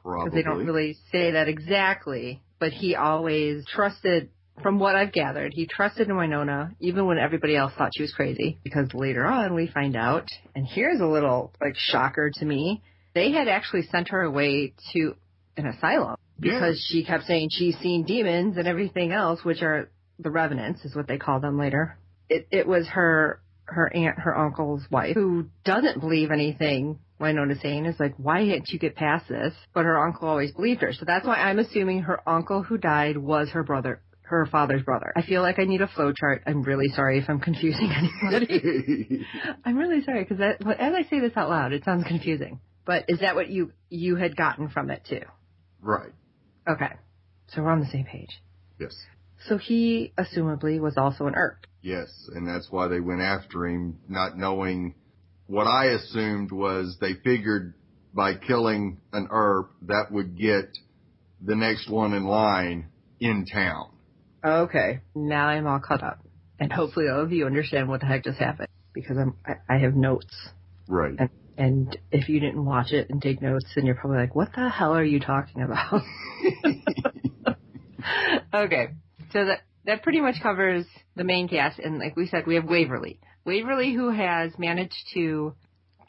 Probably. 0.04 0.26
because 0.26 0.36
they 0.36 0.44
don't 0.44 0.66
really 0.66 0.98
say 1.12 1.32
that 1.32 1.48
exactly, 1.48 2.44
but 2.60 2.72
he 2.72 2.96
always 2.96 3.66
trusted, 3.68 4.30
from 4.62 4.80
what 4.80 4.96
I've 4.96 5.12
gathered, 5.12 5.54
he 5.54 5.66
trusted 5.66 6.10
in 6.10 6.16
Wynonna 6.16 6.76
even 6.80 7.06
when 7.06 7.18
everybody 7.18 7.56
else 7.56 7.74
thought 7.78 7.92
she 7.96 8.04
was 8.04 8.14
crazy. 8.14 8.60
Because 8.64 8.94
later 8.94 9.26
on 9.26 9.54
we 9.54 9.68
find 9.68 9.96
out, 9.96 10.28
and 10.56 10.66
here's 10.66 11.00
a 11.00 11.06
little 11.06 11.54
like 11.62 11.76
shocker 11.76 12.32
to 12.36 12.46
me, 12.46 12.82
they 13.14 13.32
had 13.32 13.48
actually 13.48 13.84
sent 13.84 14.10
her 14.10 14.22
away 14.22 14.74
to 14.94 15.16
an 15.58 15.68
asylum 15.68 16.16
because 16.40 16.84
she 16.90 17.04
kept 17.04 17.26
saying 17.26 17.50
she's 17.52 17.78
seen 17.78 18.04
demons 18.04 18.58
and 18.58 18.68
everything 18.68 19.12
else, 19.12 19.44
which 19.44 19.62
are 19.62 19.90
the 20.20 20.32
revenants, 20.32 20.84
is 20.86 20.96
what 20.96 21.08
they 21.08 21.18
call 21.18 21.40
them 21.40 21.58
later. 21.58 21.98
It 22.30 22.48
it 22.52 22.68
was 22.68 22.88
her 22.88 23.42
her 23.66 23.94
aunt, 23.96 24.20
her 24.20 24.38
uncle's 24.38 24.84
wife, 24.90 25.14
who 25.14 25.48
doesn't 25.64 26.00
believe 26.00 26.32
anything 26.32 27.00
Wynonna's 27.22 27.62
saying 27.62 27.86
is 27.86 28.00
like, 28.00 28.16
why 28.18 28.44
didn't 28.44 28.70
you 28.70 28.80
get 28.80 28.96
past 28.96 29.30
this? 29.30 29.54
But 29.74 29.86
her 29.86 30.04
uncle 30.04 30.28
always 30.28 30.52
believed 30.52 30.82
her. 30.82 30.92
So 30.92 31.06
that's 31.06 31.26
why 31.26 31.36
I'm 31.36 31.60
assuming 31.60 32.02
her 32.02 32.28
uncle 32.28 32.64
who 32.64 32.78
died 32.78 33.18
was 33.18 33.50
her 33.50 33.64
brother, 33.64 34.02
her 34.32 34.46
father's 34.46 34.84
brother. 34.84 35.14
I 35.16 35.22
feel 35.22 35.42
like 35.42 35.60
I 35.60 35.66
need 35.66 35.82
a 35.82 35.88
flow 35.88 36.12
chart. 36.14 36.44
I'm 36.46 36.64
really 36.64 36.88
sorry 36.90 37.20
if 37.20 37.30
I'm 37.30 37.40
confusing 37.40 37.92
anybody. 38.24 39.26
I'm 39.66 39.78
really 39.78 40.04
sorry 40.04 40.24
because 40.24 40.40
as 40.42 40.94
I 40.94 41.04
say 41.10 41.20
this 41.20 41.34
out 41.36 41.50
loud, 41.50 41.74
it 41.74 41.86
sounds 41.86 42.06
confusing. 42.08 42.60
But 42.86 43.06
is 43.08 43.20
that 43.20 43.36
what 43.36 43.50
you 43.50 43.72
you 43.90 44.16
had 44.16 44.36
gotten 44.36 44.70
from 44.70 44.90
it 44.90 45.06
too? 45.08 45.22
right. 45.82 46.12
Okay. 46.68 46.94
So 47.48 47.62
we're 47.62 47.72
on 47.72 47.80
the 47.80 47.88
same 47.88 48.06
page. 48.06 48.42
Yes. 48.80 48.96
So 49.48 49.58
he, 49.58 50.14
assumably, 50.18 50.80
was 50.80 50.96
also 50.98 51.26
an 51.26 51.34
Earp. 51.36 51.66
Yes, 51.82 52.08
and 52.34 52.48
that's 52.48 52.68
why 52.70 52.88
they 52.88 53.00
went 53.00 53.22
after 53.22 53.66
him, 53.66 54.00
not 54.08 54.38
knowing 54.38 54.96
what 55.48 55.66
I 55.66 55.88
assumed 55.88 56.52
was 56.52 56.98
they 57.02 57.14
figured 57.24 57.74
by 58.14 58.36
killing 58.36 59.02
an 59.12 59.28
Earp 59.32 59.72
that 59.84 60.12
would 60.12 60.38
get 60.38 60.70
the 61.44 61.56
next 61.56 61.90
one 61.90 62.14
in 62.14 62.26
line 62.26 62.90
in 63.20 63.46
town. 63.46 63.91
Okay. 64.44 65.02
Now 65.16 65.48
I'm 65.48 65.68
all 65.68 65.80
caught 65.80 66.04
up. 66.04 66.20
And 66.60 66.72
hopefully 66.72 67.08
all 67.10 67.22
of 67.22 67.32
you 67.32 67.46
understand 67.46 67.90
what 67.90 68.02
the 68.02 68.06
heck 68.06 68.24
just 68.24 68.38
happened. 68.38 68.68
Because 68.94 69.18
I'm, 69.18 69.36
I, 69.46 69.76
I 69.76 69.78
have 69.80 69.96
notes. 69.96 70.36
Right. 70.88 71.16
And, 71.18 71.30
and 71.58 71.98
if 72.12 72.30
you 72.30 72.40
didn't 72.40 72.64
watch 72.64 72.92
it 72.92 73.10
and 73.10 73.22
take 73.22 73.42
notes, 73.42 73.66
then 73.76 73.86
you're 73.86 73.96
probably 73.96 74.20
like, 74.20 74.36
what 74.36 74.50
the 74.56 74.70
hell 74.70 74.96
are 74.96 75.04
you 75.04 75.20
talking 75.20 75.62
about? 75.62 76.02
okay. 78.54 78.90
So 79.32 79.46
that, 79.46 79.62
that 79.86 80.04
pretty 80.04 80.22
much 80.22 80.36
covers 80.42 80.86
the 81.16 81.24
main 81.24 81.48
cast. 81.48 81.80
And 81.80 82.00
like 82.00 82.16
we 82.16 82.28
said, 82.28 82.46
we 82.46 82.56
have 82.56 82.66
Waverly. 82.66 83.20
Waverly 83.46 83.94
who 83.94 84.12
has 84.12 84.52
managed 84.58 85.04
to 85.14 85.56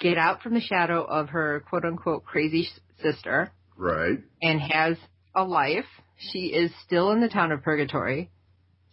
get 0.01 0.19
out 0.19 0.43
from 0.43 0.55
the 0.55 0.61
shadow 0.61 1.03
of 1.03 1.31
her 1.31 1.65
quote 1.69 1.85
unquote 1.85 2.25
crazy 2.25 2.69
sister. 3.03 3.51
Right. 3.77 4.19
And 4.43 4.61
has 4.61 4.97
a 5.35 5.45
life. 5.45 5.87
She 6.17 6.47
is 6.47 6.71
still 6.85 7.11
in 7.13 7.21
the 7.21 7.29
town 7.29 7.53
of 7.53 7.63
Purgatory. 7.63 8.31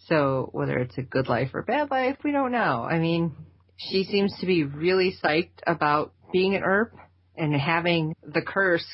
So 0.08 0.50
whether 0.54 0.78
it's 0.78 0.98
a 0.98 1.04
good 1.04 1.28
life 1.28 1.52
or 1.54 1.62
bad 1.62 1.92
life, 1.92 2.18
we 2.24 2.32
don't 2.32 2.52
know. 2.52 2.88
I 2.90 3.00
mean, 3.00 3.36
she 3.78 4.04
seems 4.04 4.36
to 4.40 4.46
be 4.46 4.64
really 4.64 5.16
psyched 5.24 5.60
about 5.68 6.14
being 6.32 6.56
an 6.56 6.64
Earp 6.64 6.94
and 7.36 7.54
having 7.54 8.16
the 8.24 8.42
curse 8.42 8.86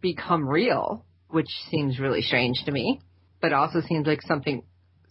become 0.00 0.48
real, 0.48 1.04
which 1.28 1.48
seems 1.70 1.98
really 1.98 2.22
strange 2.22 2.56
to 2.64 2.72
me, 2.72 3.00
but 3.40 3.52
also 3.52 3.80
seems 3.80 4.06
like 4.06 4.22
something 4.22 4.62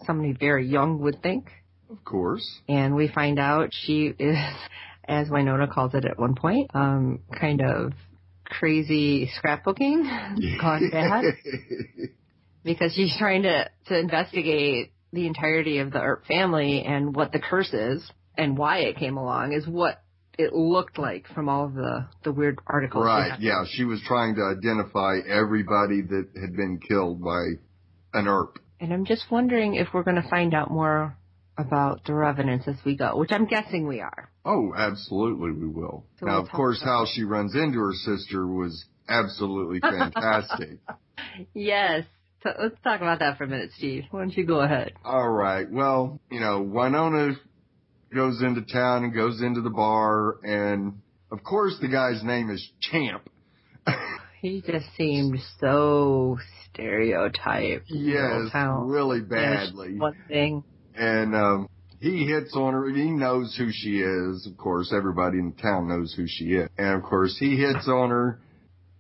somebody 0.06 0.34
very 0.34 0.68
young 0.68 1.00
would 1.00 1.22
think. 1.22 1.50
Of 1.90 2.04
course. 2.04 2.48
And 2.68 2.96
we 2.96 3.08
find 3.08 3.40
out 3.40 3.70
she 3.72 4.14
is, 4.18 4.38
as 5.08 5.30
Wynonna 5.30 5.72
calls 5.72 5.94
it 5.94 6.06
at 6.06 6.20
one 6.20 6.36
point, 6.36 6.72
um, 6.74 7.20
kind 7.40 7.62
of 7.62 7.94
crazy 8.60 9.30
scrapbooking 9.42 10.04
bad 10.92 11.24
because 12.64 12.94
she's 12.94 13.16
trying 13.18 13.44
to, 13.44 13.70
to 13.88 13.98
investigate 13.98 14.92
the 15.12 15.28
entirety 15.28 15.80
of 15.80 15.92
the 15.92 16.00
Earp 16.00 16.26
family 16.26 16.84
and 16.84 17.16
what 17.16 17.32
the 17.32 17.40
curse 17.40 17.74
is 17.74 18.10
and 18.38 18.58
why 18.58 18.80
it 18.80 18.98
came 18.98 19.18
along 19.18 19.54
is 19.54 19.68
what 19.68 20.02
it 20.38 20.54
looked 20.54 20.98
like 20.98 21.28
from 21.28 21.48
all 21.48 21.66
of 21.66 21.74
the, 21.76 22.08
the 22.24 22.32
weird 22.32 22.58
articles. 22.66 23.06
Right, 23.06 23.40
yeah. 23.40 23.64
She 23.68 23.84
was 23.84 24.02
trying 24.08 24.36
to 24.36 24.42
identify 24.42 25.18
everybody 25.28 26.02
that 26.02 26.30
had 26.40 26.56
been 26.56 26.80
killed 26.80 27.24
by 27.24 27.44
an 28.14 28.28
Earp. 28.28 28.58
And 28.80 28.92
I'm 28.92 29.06
just 29.06 29.26
wondering 29.30 29.76
if 29.76 29.90
we're 29.94 30.04
going 30.04 30.22
to 30.22 30.28
find 30.30 30.54
out 30.54 30.72
more 30.72 31.16
about 31.58 32.04
the 32.06 32.14
revenants 32.14 32.68
as 32.68 32.76
we 32.86 32.96
go, 32.96 33.18
which 33.18 33.32
I'm 33.32 33.46
guessing 33.46 33.88
we 33.88 34.02
are. 34.02 34.30
Oh, 34.46 34.74
absolutely 34.76 35.52
we 35.52 35.68
will. 35.68 36.06
So 36.20 36.26
now, 36.26 36.34
we'll 36.38 36.44
of 36.44 36.52
course, 36.52 36.82
how 36.84 37.06
she 37.14 37.24
runs 37.24 37.56
into 37.56 37.80
her 37.80 37.94
sister 37.94 38.46
was 38.48 38.86
absolutely 39.08 39.80
fantastic. 39.82 40.80
Yes. 41.54 42.06
So 42.42 42.52
let's 42.62 42.76
talk 42.84 43.02
about 43.02 43.20
that 43.20 43.38
for 43.38 43.46
a 43.46 43.48
minute, 43.48 43.72
Steve. 43.78 44.04
Why 44.12 44.20
don't 44.22 44.36
you 44.36 44.46
go 44.46 44.60
ahead? 44.60 44.94
All 45.06 45.30
right. 45.30 45.70
Well, 45.70 46.20
you 46.30 46.40
know, 46.40 46.62
Wynonna 46.62 47.36
goes 48.14 48.42
into 48.42 48.62
town 48.62 49.06
and 49.06 49.14
goes 49.14 49.42
into 49.42 49.62
the 49.62 49.70
bar, 49.70 50.38
and 50.44 51.02
of 51.32 51.44
course, 51.44 51.78
the 51.82 51.88
guy's 51.88 52.24
name 52.24 52.50
is 52.50 52.70
Champ. 52.80 53.30
He 54.44 54.62
just 54.62 54.88
seemed 54.98 55.40
so 55.62 56.38
stereotyped. 56.66 57.86
yes, 57.88 58.52
really 58.54 59.22
badly. 59.22 59.98
One 59.98 60.18
thing. 60.28 60.66
And 60.96 61.36
um, 61.36 61.70
he 62.00 62.26
hits 62.26 62.56
on 62.56 62.74
her. 62.74 62.90
He 62.90 63.10
knows 63.10 63.56
who 63.58 63.70
she 63.72 64.02
is. 64.02 64.48
Of 64.48 64.58
course, 64.58 64.94
everybody 64.96 65.40
in 65.40 65.54
town 65.54 65.88
knows 65.88 66.14
who 66.16 66.26
she 66.28 66.54
is. 66.54 66.70
And 66.78 66.96
of 66.96 67.04
course, 67.04 67.38
he 67.40 67.56
hits 67.56 67.88
on 67.88 68.10
her. 68.10 68.40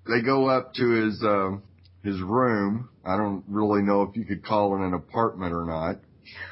They 0.07 0.21
go 0.21 0.47
up 0.47 0.73
to 0.75 0.89
his 0.89 1.21
um, 1.23 1.63
his 2.03 2.21
room. 2.21 2.89
I 3.05 3.17
don't 3.17 3.43
really 3.47 3.81
know 3.81 4.03
if 4.03 4.15
you 4.15 4.25
could 4.25 4.45
call 4.45 4.75
it 4.75 4.85
an 4.85 4.93
apartment 4.93 5.53
or 5.53 5.65
not. 5.65 5.99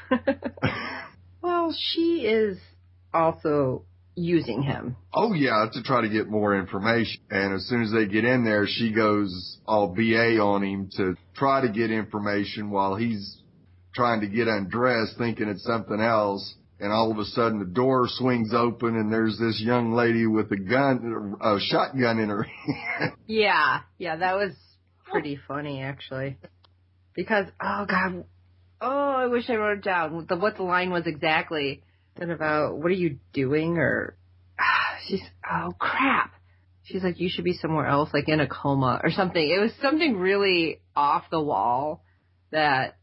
Well, 1.42 1.76
she 1.76 2.28
is 2.28 2.58
also 3.14 3.84
using 4.16 4.62
him. 4.62 4.96
Oh 5.14 5.34
yeah, 5.34 5.66
to 5.74 5.84
try 5.84 6.02
to 6.02 6.10
get 6.10 6.30
more 6.30 6.56
information. 6.58 7.22
And 7.30 7.54
as 7.54 7.68
soon 7.68 7.82
as 7.82 7.92
they 7.92 8.06
get 8.06 8.26
in 8.26 8.44
there, 8.44 8.66
she 8.68 8.92
goes 8.92 9.58
all 9.66 9.88
BA 9.88 10.38
on 10.40 10.64
him 10.64 10.90
to 10.98 11.16
try 11.36 11.62
to 11.62 11.70
get 11.70 11.90
information 11.90 12.70
while 12.70 12.96
he's 12.96 13.41
trying 13.94 14.22
to 14.22 14.28
get 14.28 14.48
undressed 14.48 15.18
thinking 15.18 15.48
it's 15.48 15.64
something 15.64 16.00
else. 16.00 16.56
And 16.80 16.92
all 16.92 17.12
of 17.12 17.20
a 17.20 17.26
sudden 17.26 17.60
the 17.60 17.66
door 17.66 18.08
swings 18.08 18.54
open 18.56 18.96
and 18.96 19.14
there's 19.14 19.38
this 19.38 19.62
young 19.64 19.94
lady 19.94 20.26
with 20.26 20.52
a 20.52 20.58
gun, 20.58 21.36
a 21.40 21.58
shotgun 21.60 22.18
in 22.18 22.30
her 22.30 22.44
hand. 23.00 23.14
Yeah, 23.28 23.82
yeah, 24.00 24.16
that 24.16 24.36
was 24.36 24.54
pretty 25.12 25.40
funny 25.48 25.82
actually. 25.82 26.38
Because 27.14 27.46
oh 27.62 27.86
god, 27.88 28.24
oh 28.80 28.88
I 28.88 29.28
wish 29.28 29.50
I 29.50 29.56
wrote 29.56 29.80
it 29.80 29.84
down. 29.84 30.26
The 30.28 30.36
what 30.38 30.58
the 30.58 30.64
line 30.64 30.92
was 30.92 31.06
exactly. 31.06 31.84
Then 32.18 32.32
about 32.32 32.78
what 32.78 32.88
are 32.88 32.96
you 32.96 33.20
doing 33.32 33.78
or 33.78 34.18
ah, 34.60 34.98
she's 35.08 35.22
oh 35.50 35.74
crap. 35.78 36.34
She's 36.84 37.04
like 37.04 37.20
you 37.20 37.30
should 37.30 37.46
be 37.46 37.54
somewhere 37.54 37.86
else, 37.86 38.10
like 38.12 38.28
in 38.28 38.40
a 38.40 38.48
coma 38.48 39.02
or 39.04 39.12
something. 39.12 39.42
It 39.42 39.62
was 39.62 39.72
something 39.82 40.18
really 40.18 40.82
off 40.96 41.26
the 41.30 41.42
wall 41.42 42.04
that 42.52 42.98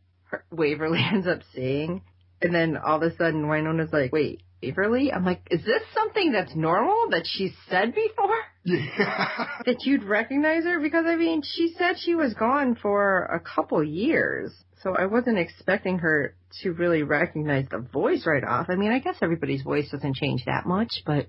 Waverly 0.50 1.00
ends 1.12 1.26
up 1.26 1.40
saying, 1.54 2.02
and 2.42 2.54
then 2.54 2.76
all 2.76 2.96
of 2.96 3.02
a 3.02 3.16
sudden 3.16 3.46
Wynonna's 3.46 3.92
like, 3.92 4.12
wait. 4.12 4.42
Waverly? 4.60 5.12
I'm 5.12 5.24
like, 5.24 5.40
is 5.52 5.64
this 5.64 5.82
something 5.94 6.32
that's 6.32 6.56
normal 6.56 7.10
that 7.10 7.22
she's 7.24 7.52
said 7.70 7.94
before? 7.94 8.34
yeah. 8.64 9.46
that 9.64 9.84
you'd 9.84 10.02
recognize 10.02 10.64
her 10.64 10.80
because 10.80 11.06
I 11.06 11.14
mean 11.14 11.42
she 11.42 11.74
said 11.78 11.96
she 11.98 12.16
was 12.16 12.34
gone 12.34 12.74
for 12.74 13.22
a 13.22 13.40
couple 13.40 13.82
years. 13.84 14.52
So 14.82 14.94
I 14.96 15.06
wasn't 15.06 15.38
expecting 15.38 15.98
her 16.00 16.34
to 16.62 16.72
really 16.72 17.02
recognize 17.02 17.66
the 17.70 17.78
voice 17.78 18.26
right 18.26 18.44
off. 18.44 18.66
I 18.68 18.76
mean, 18.76 18.92
I 18.92 18.98
guess 19.00 19.16
everybody's 19.22 19.62
voice 19.62 19.90
doesn't 19.90 20.16
change 20.16 20.44
that 20.46 20.66
much, 20.66 21.02
but 21.04 21.26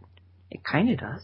it 0.51 0.63
kind 0.63 0.91
of 0.91 0.99
does. 0.99 1.21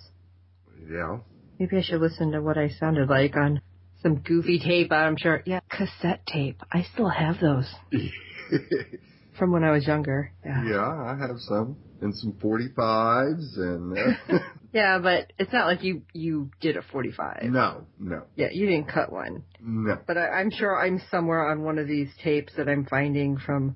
Yeah. 0.90 1.18
Maybe 1.60 1.78
I 1.78 1.82
should 1.82 2.02
listen 2.02 2.32
to 2.32 2.42
what 2.42 2.58
I 2.58 2.70
sounded 2.70 3.10
like 3.10 3.36
on 3.36 3.62
some 4.06 4.18
goofy 4.22 4.60
tape, 4.60 4.92
I'm 4.92 5.18
sure. 5.18 5.42
Yeah, 5.46 5.62
cassette 5.70 6.26
tape. 6.28 6.62
I 6.72 6.86
still 6.94 7.10
have 7.10 7.38
those 7.42 7.68
from 9.40 9.52
when 9.52 9.64
I 9.64 9.72
was 9.72 9.88
younger. 9.88 10.32
Yeah. 10.46 10.64
yeah, 10.64 10.88
I 10.88 11.18
have 11.20 11.38
some. 11.40 11.78
And 12.02 12.14
some 12.14 12.34
45s 12.34 13.58
and, 13.58 13.98
uh, 13.98 14.38
Yeah, 14.74 15.00
but 15.00 15.32
it's 15.40 15.52
not 15.54 15.66
like 15.68 15.82
you 15.82 16.02
you 16.14 16.52
did 16.60 16.76
a 16.76 16.82
45. 16.82 17.44
no, 17.46 17.88
no, 17.98 18.24
Yeah, 18.36 18.50
you 18.52 18.66
didn't 18.68 18.90
cut 18.92 19.12
one. 19.12 19.44
no. 19.62 19.98
But 20.06 20.18
I, 20.18 20.28
I'm 20.28 20.52
sure 20.52 20.78
I'm 20.78 21.02
somewhere 21.10 21.50
on 21.50 21.64
one 21.64 21.80
of 21.80 21.88
these 21.88 22.10
tapes 22.22 22.52
that 22.58 22.68
I'm 22.68 22.86
finding 22.86 23.38
from 23.38 23.76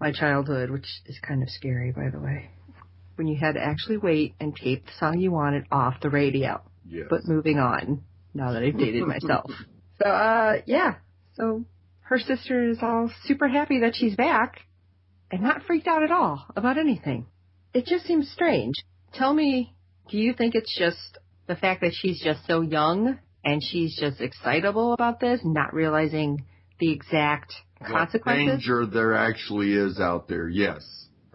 my 0.00 0.12
childhood, 0.12 0.70
which 0.70 0.86
is 1.06 1.18
kind 1.26 1.42
of 1.42 1.50
scary, 1.50 1.90
by 1.90 2.08
the 2.10 2.20
way. 2.20 2.50
When 3.16 3.26
you 3.26 3.36
had 3.38 3.54
to 3.56 3.60
actually 3.60 3.96
wait 3.98 4.34
and 4.40 4.54
tape 4.54 4.86
the 4.86 4.92
song 5.00 5.18
you 5.18 5.32
wanted 5.32 5.64
off 5.72 5.94
the 6.00 6.10
radio. 6.10 6.62
Yes. 6.88 7.06
But 7.10 7.24
moving 7.26 7.58
on, 7.58 8.04
now 8.36 8.52
that 8.52 8.62
I've 8.62 8.78
dated 8.78 9.06
myself. 9.06 9.50
So, 9.98 10.10
uh, 10.10 10.56
yeah. 10.66 10.96
So 11.36 11.64
her 12.02 12.18
sister 12.18 12.68
is 12.68 12.76
all 12.82 13.10
super 13.24 13.48
happy 13.48 13.80
that 13.80 13.96
she's 13.96 14.14
back 14.14 14.60
and 15.30 15.40
not 15.42 15.62
freaked 15.66 15.86
out 15.86 16.02
at 16.02 16.10
all 16.10 16.44
about 16.54 16.76
anything. 16.76 17.24
It 17.72 17.86
just 17.86 18.04
seems 18.04 18.30
strange. 18.30 18.74
Tell 19.14 19.32
me, 19.32 19.74
do 20.10 20.18
you 20.18 20.34
think 20.34 20.54
it's 20.54 20.76
just 20.78 21.16
the 21.46 21.56
fact 21.56 21.80
that 21.80 21.92
she's 21.94 22.20
just 22.22 22.46
so 22.46 22.60
young 22.60 23.18
and 23.42 23.62
she's 23.64 23.98
just 23.98 24.20
excitable 24.20 24.92
about 24.92 25.18
this, 25.18 25.40
not 25.44 25.72
realizing 25.72 26.44
the 26.78 26.92
exact 26.92 27.54
What 27.78 27.90
consequences? 27.90 28.58
danger 28.58 28.84
there 28.84 29.14
actually 29.14 29.72
is 29.72 29.98
out 29.98 30.28
there, 30.28 30.46
yes. 30.46 30.82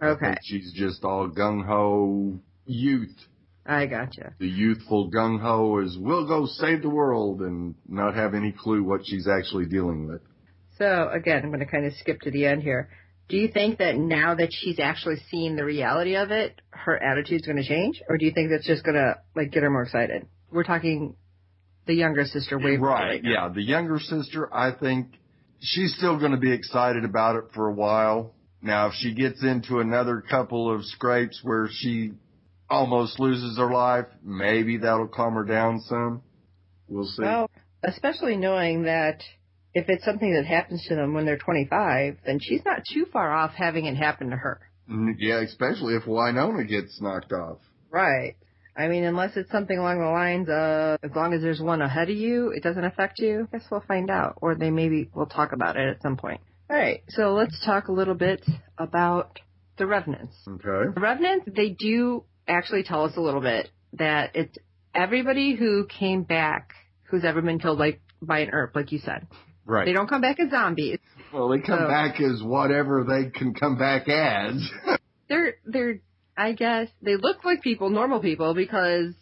I 0.00 0.06
Okay, 0.10 0.26
think 0.26 0.38
she's 0.44 0.72
just 0.72 1.02
all 1.02 1.28
gung 1.28 1.66
ho 1.66 2.38
youth. 2.64 3.16
I 3.64 3.86
gotcha. 3.86 4.34
The 4.38 4.48
youthful 4.48 5.10
gung 5.10 5.40
ho 5.40 5.78
is 5.78 5.96
we'll 5.98 6.26
go 6.26 6.46
save 6.46 6.82
the 6.82 6.88
world 6.88 7.40
and 7.42 7.74
not 7.88 8.14
have 8.14 8.34
any 8.34 8.52
clue 8.52 8.82
what 8.82 9.02
she's 9.04 9.28
actually 9.28 9.66
dealing 9.66 10.08
with. 10.08 10.20
So 10.78 11.08
again, 11.12 11.42
I'm 11.44 11.50
going 11.50 11.60
to 11.60 11.66
kind 11.66 11.86
of 11.86 11.92
skip 11.94 12.20
to 12.22 12.30
the 12.30 12.46
end 12.46 12.62
here. 12.62 12.88
Do 13.28 13.36
you 13.36 13.48
think 13.48 13.78
that 13.78 13.96
now 13.96 14.34
that 14.34 14.48
she's 14.52 14.80
actually 14.80 15.16
seen 15.30 15.54
the 15.56 15.64
reality 15.64 16.16
of 16.16 16.30
it, 16.32 16.60
her 16.70 17.00
attitude's 17.00 17.46
going 17.46 17.56
to 17.56 17.66
change, 17.66 18.02
or 18.08 18.18
do 18.18 18.26
you 18.26 18.32
think 18.32 18.50
that's 18.50 18.66
just 18.66 18.84
going 18.84 18.96
to 18.96 19.18
like 19.36 19.52
get 19.52 19.62
her 19.62 19.70
more 19.70 19.84
excited? 19.84 20.26
We're 20.50 20.64
talking 20.64 21.14
the 21.86 21.94
younger 21.94 22.24
sister, 22.24 22.58
Waverly. 22.58 22.78
Right, 22.78 23.22
now. 23.22 23.30
yeah. 23.30 23.48
The 23.54 23.62
younger 23.62 24.00
sister, 24.00 24.52
I 24.52 24.72
think 24.72 25.08
she's 25.60 25.94
still 25.96 26.18
going 26.18 26.32
to 26.32 26.38
be 26.38 26.52
excited 26.52 27.04
about 27.04 27.36
it 27.36 27.44
for 27.54 27.68
a 27.68 27.72
while. 27.72 28.34
Now, 28.60 28.88
if 28.88 28.94
she 28.94 29.14
gets 29.14 29.42
into 29.42 29.80
another 29.80 30.20
couple 30.20 30.72
of 30.72 30.84
scrapes 30.84 31.40
where 31.42 31.68
she 31.70 32.12
almost 32.72 33.20
loses 33.20 33.58
her 33.58 33.70
life, 33.72 34.06
maybe 34.24 34.78
that'll 34.78 35.06
calm 35.08 35.34
her 35.34 35.44
down 35.44 35.80
some. 35.80 36.22
We'll 36.88 37.04
see. 37.06 37.22
Well, 37.22 37.50
especially 37.84 38.36
knowing 38.36 38.84
that 38.84 39.22
if 39.74 39.88
it's 39.88 40.04
something 40.04 40.34
that 40.34 40.46
happens 40.46 40.84
to 40.88 40.94
them 40.94 41.14
when 41.14 41.24
they're 41.24 41.38
25, 41.38 42.18
then 42.26 42.38
she's 42.40 42.64
not 42.64 42.82
too 42.92 43.06
far 43.12 43.30
off 43.32 43.52
having 43.54 43.86
it 43.86 43.96
happen 43.96 44.30
to 44.30 44.36
her. 44.36 44.60
Mm, 44.90 45.14
Yeah, 45.18 45.40
especially 45.40 45.94
if 45.94 46.04
Wynonna 46.04 46.68
gets 46.68 47.00
knocked 47.00 47.32
off. 47.32 47.58
Right. 47.90 48.36
I 48.76 48.88
mean, 48.88 49.04
unless 49.04 49.36
it's 49.36 49.50
something 49.50 49.76
along 49.78 50.00
the 50.00 50.06
lines 50.06 50.48
of, 50.48 50.98
as 51.08 51.14
long 51.14 51.34
as 51.34 51.42
there's 51.42 51.60
one 51.60 51.82
ahead 51.82 52.08
of 52.08 52.16
you, 52.16 52.50
it 52.56 52.62
doesn't 52.62 52.84
affect 52.84 53.18
you. 53.18 53.46
I 53.52 53.58
guess 53.58 53.66
we'll 53.70 53.84
find 53.86 54.10
out. 54.10 54.38
Or 54.40 54.54
they 54.54 54.70
maybe 54.70 55.10
will 55.14 55.26
talk 55.26 55.52
about 55.52 55.76
it 55.76 55.88
at 55.88 56.02
some 56.02 56.16
point. 56.16 56.40
Alright, 56.70 57.02
so 57.10 57.34
let's 57.34 57.62
talk 57.66 57.88
a 57.88 57.92
little 57.92 58.14
bit 58.14 58.42
about 58.78 59.38
the 59.76 59.86
Revenants. 59.86 60.34
Okay. 60.48 60.90
The 60.94 61.00
Revenants, 61.00 61.46
they 61.54 61.70
do 61.70 62.24
actually 62.52 62.84
tell 62.84 63.04
us 63.04 63.16
a 63.16 63.20
little 63.20 63.40
bit 63.40 63.68
that 63.94 64.30
it's 64.34 64.56
everybody 64.94 65.54
who 65.54 65.86
came 65.86 66.22
back 66.22 66.72
who's 67.04 67.24
ever 67.24 67.42
been 67.42 67.58
killed 67.58 67.78
like 67.78 68.00
by 68.20 68.40
an 68.40 68.50
Earp, 68.50 68.74
like 68.74 68.92
you 68.92 68.98
said. 68.98 69.26
Right. 69.64 69.84
They 69.84 69.92
don't 69.92 70.08
come 70.08 70.20
back 70.20 70.40
as 70.40 70.50
zombies. 70.50 70.98
well, 71.32 71.48
they 71.48 71.58
come 71.60 71.80
so- 71.80 71.88
back 71.88 72.20
as 72.20 72.42
whatever 72.42 73.04
they 73.04 73.30
can 73.30 73.54
come 73.54 73.76
back 73.78 74.08
as. 74.08 74.68
They're 75.28 75.54
they're 75.64 76.00
I 76.36 76.52
guess 76.52 76.88
they 77.00 77.16
look 77.16 77.44
like 77.44 77.62
people, 77.62 77.88
normal 77.88 78.20
people, 78.20 78.54
because 78.54 79.14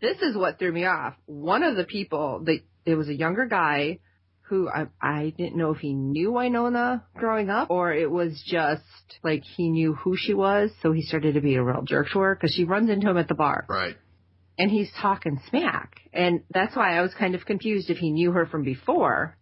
this 0.00 0.18
is 0.20 0.36
what 0.36 0.58
threw 0.58 0.72
me 0.72 0.84
off. 0.84 1.14
One 1.26 1.62
of 1.62 1.76
the 1.76 1.84
people, 1.84 2.42
they 2.44 2.62
it 2.84 2.94
was 2.96 3.08
a 3.08 3.14
younger 3.14 3.46
guy 3.46 4.00
who 4.48 4.68
I 4.68 4.86
I 5.00 5.32
didn't 5.36 5.56
know 5.56 5.70
if 5.72 5.78
he 5.78 5.94
knew 5.94 6.30
Wynonna 6.32 7.02
growing 7.16 7.50
up 7.50 7.70
or 7.70 7.92
it 7.92 8.10
was 8.10 8.42
just 8.46 8.82
like 9.22 9.42
he 9.42 9.70
knew 9.70 9.94
who 9.94 10.16
she 10.16 10.34
was, 10.34 10.70
so 10.82 10.92
he 10.92 11.02
started 11.02 11.34
to 11.34 11.40
be 11.40 11.54
a 11.56 11.62
real 11.62 11.82
jerk 11.82 12.08
to 12.12 12.18
her 12.20 12.34
because 12.34 12.54
she 12.54 12.64
runs 12.64 12.90
into 12.90 13.08
him 13.08 13.16
at 13.16 13.28
the 13.28 13.34
bar 13.34 13.64
right. 13.68 13.96
and 14.58 14.70
he's 14.70 14.90
talking 15.00 15.40
smack, 15.48 16.00
and 16.12 16.42
that's 16.50 16.76
why 16.76 16.96
I 16.98 17.02
was 17.02 17.14
kind 17.14 17.34
of 17.34 17.44
confused 17.46 17.90
if 17.90 17.98
he 17.98 18.10
knew 18.10 18.32
her 18.32 18.46
from 18.46 18.64
before. 18.64 19.36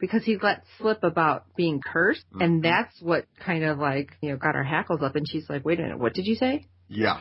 Because 0.00 0.22
he 0.24 0.38
let 0.40 0.62
slip 0.78 1.02
about 1.02 1.46
being 1.56 1.80
cursed, 1.84 2.24
and 2.38 2.60
Mhm. 2.60 2.62
that's 2.62 3.02
what 3.02 3.24
kind 3.44 3.64
of 3.64 3.80
like, 3.80 4.16
you 4.22 4.30
know, 4.30 4.36
got 4.36 4.54
her 4.54 4.62
hackles 4.62 5.02
up, 5.02 5.16
and 5.16 5.28
she's 5.28 5.50
like, 5.50 5.64
wait 5.64 5.80
a 5.80 5.82
minute, 5.82 5.98
what 5.98 6.14
did 6.14 6.24
you 6.24 6.36
say? 6.36 6.66
Yeah. 6.88 7.18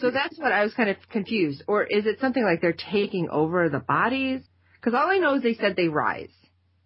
So 0.00 0.10
that's 0.10 0.38
what 0.38 0.52
I 0.52 0.64
was 0.64 0.74
kind 0.74 0.90
of 0.90 0.96
confused. 1.10 1.62
Or 1.66 1.82
is 1.82 2.04
it 2.06 2.20
something 2.20 2.42
like 2.44 2.60
they're 2.60 2.74
taking 2.74 3.28
over 3.30 3.68
the 3.70 3.78
bodies? 3.80 4.42
Because 4.82 4.98
all 4.98 5.08
I 5.08 5.18
know 5.18 5.34
is 5.34 5.42
they 5.42 5.54
said 5.54 5.76
they 5.76 5.88
rise, 5.88 6.32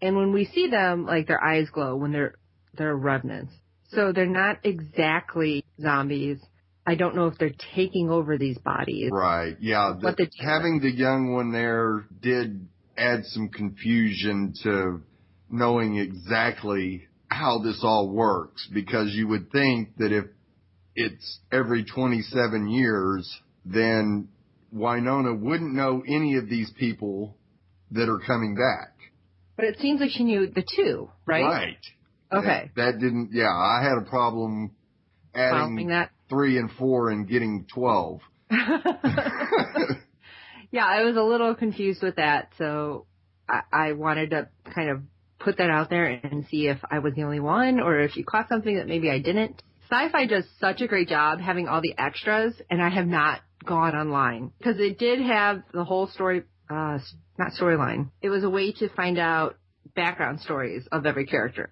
and 0.03 0.17
when 0.17 0.33
we 0.33 0.45
see 0.45 0.69
them, 0.69 1.07
like 1.07 1.27
their 1.27 1.43
eyes 1.43 1.71
glow 1.71 1.97
when 1.97 2.13
they're 2.13 2.35
they're 2.77 2.95
revenants. 2.95 3.55
So 3.89 4.13
they're 4.13 4.27
not 4.27 4.59
exactly 4.65 5.65
zombies. 5.81 6.39
I 6.87 6.95
don't 6.95 7.17
know 7.17 7.29
if 7.29 7.39
they're 7.39 7.55
taking 7.75 8.11
over 8.11 8.37
these 8.37 8.59
bodies. 8.59 9.11
Right. 9.13 9.57
Yeah. 9.61 9.95
The, 10.01 10.13
the- 10.13 10.31
having 10.45 10.81
the 10.81 10.91
young 10.91 11.33
one 11.33 11.53
there 11.53 12.05
did 12.21 12.69
add 12.99 13.25
some 13.27 13.49
confusion 13.49 14.55
to 14.63 15.01
knowing 15.51 15.97
exactly 15.97 17.07
how 17.29 17.61
this 17.63 17.81
all 17.83 18.11
works 18.11 18.69
because 18.73 19.13
you 19.13 19.29
would 19.29 19.51
think 19.51 19.97
that 19.99 20.13
if 20.13 20.27
it's 20.95 21.41
every 21.51 21.85
27 21.85 22.69
years, 22.69 23.41
then 23.65 24.29
Wynonna 24.75 25.39
wouldn't 25.39 25.75
know 25.75 26.03
any 26.07 26.37
of 26.37 26.49
these 26.49 26.71
people 26.79 27.37
that 27.93 28.09
are 28.09 28.21
coming 28.27 28.55
back. 28.55 28.95
But 29.57 29.67
it 29.67 29.79
seems 29.81 30.01
like 30.01 30.11
she 30.11 30.25
knew 30.25 30.47
the 30.47 30.65
two, 30.77 31.11
right? 31.25 31.45
Right. 31.45 31.79
Okay. 32.33 32.71
That, 32.77 32.93
that 32.93 32.99
didn't, 32.99 33.31
yeah, 33.33 33.49
I 33.49 33.81
had 33.83 33.99
a 33.99 34.09
problem 34.09 34.73
adding 35.35 35.89
that. 35.89 36.11
three 36.29 36.59
and 36.59 36.71
four 36.73 37.11
and 37.11 37.29
getting 37.29 37.67
12. 37.73 38.21
yeah, 40.71 40.87
I 40.87 41.03
was 41.03 41.17
a 41.17 41.23
little 41.23 41.55
confused 41.55 42.03
with 42.03 42.17
that, 42.17 42.51
so 42.59 43.07
I, 43.49 43.61
I 43.73 43.93
wanted 43.93 44.31
to 44.31 44.49
kind 44.75 44.91
of 44.91 45.03
put 45.39 45.59
that 45.59 45.71
out 45.71 45.91
there 45.91 46.07
and 46.07 46.47
see 46.51 46.67
if 46.67 46.79
I 46.91 46.99
was 46.99 47.15
the 47.15 47.23
only 47.23 47.41
one 47.41 47.81
or 47.81 48.01
if 48.01 48.17
you 48.17 48.25
caught 48.25 48.49
something 48.49 48.77
that 48.77 48.87
maybe 48.87 49.11
I 49.11 49.21
didn't. 49.21 49.63
Sci-Fi 49.89 50.27
does 50.27 50.45
such 50.59 50.81
a 50.81 50.89
great 50.89 51.09
job 51.09 51.41
having 51.41 51.69
all 51.69 51.81
the 51.81 51.95
extras, 51.97 52.55
and 52.69 52.83
I 52.83 52.89
have 52.89 53.07
not 53.07 53.41
gone 53.65 53.95
online 53.95 54.51
because 54.59 54.81
it 54.81 54.99
did 54.99 55.21
have 55.21 55.63
the 55.73 55.85
whole 55.85 56.09
story, 56.09 56.43
uh, 56.69 56.99
not 57.39 57.53
storyline. 57.53 58.11
It 58.23 58.31
was 58.31 58.45
a 58.45 58.51
way 58.51 58.73
to 58.73 58.89
find 58.91 59.19
out 59.19 59.57
background 59.95 60.41
stories 60.41 60.87
of 60.93 61.07
every 61.07 61.27
character. 61.27 61.71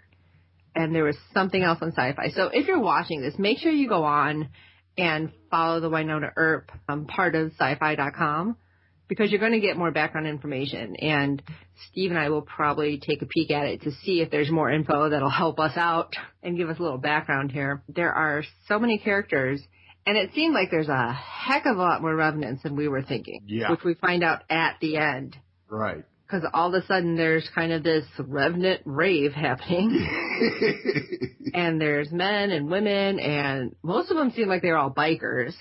And 0.75 0.95
there 0.95 1.05
was 1.05 1.17
something 1.33 1.63
else 1.63 1.79
on 1.83 1.91
sci-fi. 1.93 2.31
So 2.35 2.51
if 2.53 2.67
you're 2.67 2.81
watching 2.81 3.21
this, 3.23 3.39
make 3.39 3.59
sure 3.59 3.71
you 3.71 3.89
go 3.89 4.05
on 4.05 4.49
and 4.99 5.31
follow 5.51 5.81
the 5.81 5.91
Wynonna 5.91 6.31
Earp 6.37 6.71
um, 6.89 7.07
part 7.07 7.35
of 7.35 7.53
sci-fi.com 7.53 8.57
because 9.07 9.31
you're 9.31 9.41
going 9.41 9.53
to 9.53 9.61
get 9.61 9.77
more 9.77 9.91
background 9.91 10.27
information. 10.27 10.97
And 10.97 11.43
Steve 11.91 12.11
and 12.11 12.19
I 12.19 12.31
will 12.31 12.43
probably 12.43 12.99
take 12.99 13.23
a 13.23 13.27
peek 13.27 13.51
at 13.51 13.67
it 13.67 13.83
to 13.83 13.93
see 13.93 14.21
if 14.21 14.31
there's 14.31 14.51
more 14.51 14.71
info 14.71 15.11
that'll 15.11 15.31
help 15.31 15.61
us 15.61 15.77
out 15.77 16.15
and 16.43 16.57
give 16.57 16.69
us 16.71 16.79
a 16.79 16.83
little 16.83 16.99
background 16.99 17.53
here. 17.53 17.83
There 17.89 18.13
are 18.13 18.43
so 18.67 18.79
many 18.79 18.99
characters, 18.99 19.61
and 20.07 20.17
it 20.17 20.31
seemed 20.35 20.55
like 20.55 20.71
there's 20.71 20.89
a 20.89 21.13
heck 21.13 21.67
of 21.67 21.77
a 21.77 21.81
lot 21.81 22.01
more 22.03 22.15
revenants 22.17 22.63
than 22.63 22.77
we 22.77 22.89
were 22.89 23.03
thinking, 23.03 23.41
Yeah. 23.47 23.71
which 23.71 23.85
we 23.85 23.95
find 23.95 24.25
out 24.25 24.43
at 24.49 24.77
the 24.81 24.97
end. 24.97 25.37
Right. 25.75 26.05
Because 26.27 26.49
all 26.55 26.75
of 26.75 26.83
a 26.83 26.87
sudden 26.87 27.17
there's 27.17 27.49
kind 27.55 27.73
of 27.73 27.83
this 27.83 28.05
revenant 28.19 28.83
rave 28.85 29.33
happening. 29.33 30.09
and 31.55 31.81
there's 31.81 32.11
men 32.11 32.51
and 32.51 32.71
women, 32.71 33.19
and 33.19 33.77
most 33.83 34.11
of 34.11 34.17
them 34.17 34.31
seem 34.31 34.49
like 34.49 34.63
they're 34.63 34.79
all 34.79 34.91
bikers. 34.91 35.53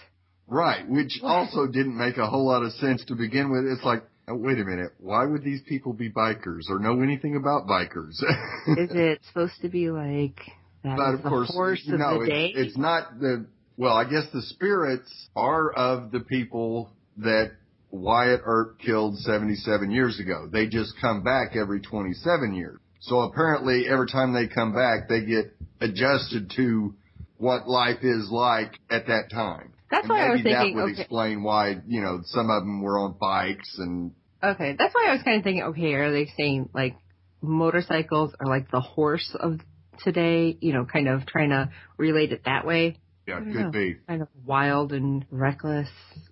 Right, 0.47 0.88
which 0.88 1.19
also 1.21 1.67
didn't 1.67 1.97
make 1.97 2.17
a 2.17 2.28
whole 2.28 2.45
lot 2.45 2.63
of 2.63 2.71
sense 2.73 3.04
to 3.06 3.15
begin 3.15 3.52
with. 3.52 3.65
It's 3.65 3.84
like, 3.84 4.04
oh, 4.28 4.36
wait 4.36 4.60
a 4.60 4.63
minute, 4.63 4.91
why 4.99 5.26
would 5.26 5.43
these 5.43 5.62
people 5.67 5.93
be 5.93 6.10
bikers 6.10 6.69
or 6.69 6.80
know 6.80 7.02
anything 7.02 7.36
about 7.36 7.67
bikers? 7.67 8.12
Is 8.78 8.91
it 8.91 9.19
supposed 9.28 9.60
to 9.62 9.69
be 9.69 9.89
like 9.89 10.39
that 10.84 10.97
but 10.97 11.13
of 11.15 11.23
the 11.23 11.30
course, 11.30 11.52
horse 11.52 11.84
of 11.91 11.99
no, 11.99 12.19
the 12.19 12.21
it's, 12.21 12.30
day? 12.30 12.52
it's 12.56 12.78
not 12.78 13.19
the. 13.19 13.45
Well, 13.76 13.93
I 13.93 14.04
guess 14.04 14.26
the 14.32 14.43
spirits 14.43 15.30
are 15.36 15.71
of 15.71 16.12
the 16.12 16.19
people 16.19 16.91
that 17.17 17.54
Wyatt 17.93 18.41
Earp 18.43 18.79
killed 18.79 19.19
77 19.19 19.91
years 19.91 20.19
ago. 20.19 20.49
They 20.51 20.67
just 20.67 20.93
come 20.99 21.23
back 21.23 21.56
every 21.56 21.79
27 21.79 22.56
years. 22.56 22.79
So 23.01 23.19
apparently, 23.21 23.86
every 23.88 24.08
time 24.08 24.34
they 24.34 24.47
come 24.47 24.73
back, 24.73 25.08
they 25.08 25.23
get 25.23 25.56
adjusted 25.79 26.51
to 26.56 26.95
what 27.38 27.67
life 27.67 27.99
is 28.01 28.29
like 28.32 28.73
at 28.89 29.08
that 29.08 29.29
time. 29.32 29.73
That's 29.91 30.06
And 30.06 30.10
why 30.10 30.25
I 30.25 30.29
was 30.32 30.39
maybe 30.43 30.56
thinking, 30.56 30.77
that 30.77 30.84
would 30.84 30.93
okay, 30.93 31.01
explain 31.01 31.43
why, 31.43 31.75
you 31.86 32.01
know, 32.01 32.21
some 32.25 32.49
of 32.49 32.63
them 32.63 32.82
were 32.82 32.97
on 32.97 33.15
bikes 33.19 33.75
and, 33.77 34.12
okay, 34.41 34.75
that's 34.77 34.95
why 34.95 35.10
I 35.10 35.13
was 35.13 35.21
kind 35.23 35.38
of 35.38 35.43
thinking, 35.43 35.63
okay, 35.63 35.93
are 35.93 36.12
they 36.12 36.32
saying 36.36 36.69
like 36.73 36.95
motorcycles 37.41 38.34
are 38.39 38.47
like 38.47 38.71
the 38.71 38.79
horse 38.79 39.36
of 39.39 39.60
today? 39.99 40.58
You 40.60 40.73
know, 40.73 40.86
kind 40.86 41.08
of 41.08 41.27
trying 41.27 41.49
to 41.49 41.69
relate 41.97 42.32
it 42.32 42.41
that 42.45 42.65
way. 42.65 42.97
Yeah, 43.27 43.38
it 43.39 43.43
could 43.45 43.55
know. 43.55 43.71
be. 43.71 43.97
Kind 44.07 44.21
of 44.21 44.27
wild 44.45 44.91
and 44.93 45.25
reckless 45.31 45.89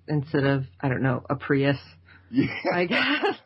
instead 0.07 0.43
of, 0.45 0.63
I 0.79 0.89
don't 0.89 1.01
know, 1.01 1.23
a 1.29 1.35
Prius, 1.35 1.77
Yeah. 2.29 2.47
I 2.73 2.85
guess. 2.85 3.35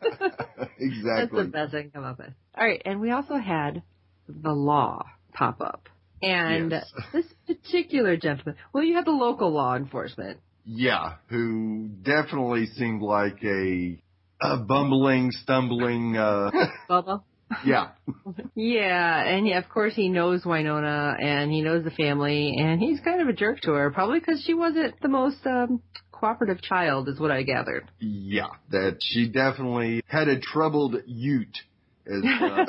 That's 0.60 1.32
the 1.32 1.48
best 1.52 1.74
I 1.74 1.82
can 1.82 1.90
come 1.90 2.04
up 2.04 2.18
with. 2.18 2.32
All 2.56 2.66
right, 2.66 2.80
and 2.84 3.00
we 3.00 3.10
also 3.10 3.34
had 3.36 3.82
the 4.28 4.52
law 4.52 5.04
pop 5.32 5.60
up. 5.60 5.88
And 6.22 6.70
Yes. 6.72 6.90
this 7.12 7.26
particular 7.46 8.16
gentleman, 8.16 8.56
well, 8.72 8.82
you 8.82 8.94
had 8.94 9.04
the 9.04 9.10
local 9.10 9.50
law 9.52 9.76
enforcement. 9.76 10.40
Yeah, 10.64 11.14
who 11.28 11.88
definitely 12.02 12.66
seemed 12.66 13.00
like 13.02 13.38
a, 13.44 14.00
a 14.40 14.56
bumbling, 14.56 15.30
stumbling, 15.30 16.16
uh, 16.16 16.50
Bubba? 16.90 17.22
Yeah, 17.64 17.90
Yeah, 18.54 19.22
and 19.24 19.46
yeah, 19.46 19.58
of 19.58 19.68
course 19.68 19.94
he 19.94 20.08
knows 20.08 20.42
Wynonna 20.44 21.22
and 21.22 21.50
he 21.50 21.62
knows 21.62 21.84
the 21.84 21.90
family 21.90 22.56
and 22.58 22.80
he's 22.80 23.00
kind 23.00 23.20
of 23.20 23.28
a 23.28 23.32
jerk 23.32 23.60
to 23.62 23.72
her, 23.72 23.90
probably 23.90 24.18
because 24.18 24.42
she 24.44 24.54
wasn't 24.54 25.00
the 25.00 25.08
most 25.08 25.46
um, 25.46 25.80
cooperative 26.10 26.60
child, 26.62 27.08
is 27.08 27.20
what 27.20 27.30
I 27.30 27.42
gathered. 27.42 27.88
yeah, 28.00 28.48
that 28.70 28.98
she 29.00 29.28
definitely 29.28 30.02
had 30.06 30.28
a 30.28 30.40
troubled 30.40 30.96
ute, 31.06 31.58
as 32.06 32.22
uh, 32.24 32.64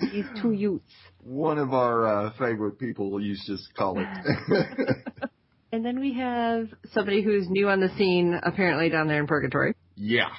These 0.00 0.26
two 0.40 0.52
Utes. 0.52 0.92
one 1.24 1.58
of 1.58 1.74
our 1.74 2.06
uh, 2.06 2.32
favorite 2.38 2.78
people 2.78 3.20
used 3.20 3.46
to 3.46 3.56
call 3.76 3.98
it. 3.98 4.06
And 5.70 5.84
then 5.84 6.00
we 6.00 6.14
have 6.14 6.68
somebody 6.94 7.22
who's 7.22 7.46
new 7.50 7.68
on 7.68 7.80
the 7.80 7.90
scene, 7.98 8.40
apparently 8.42 8.88
down 8.88 9.06
there 9.06 9.20
in 9.20 9.26
Purgatory. 9.26 9.74
yeah, 9.96 10.30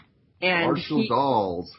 And 0.42 0.66
Marshall 0.66 1.02
he, 1.04 1.08
Dolls. 1.08 1.72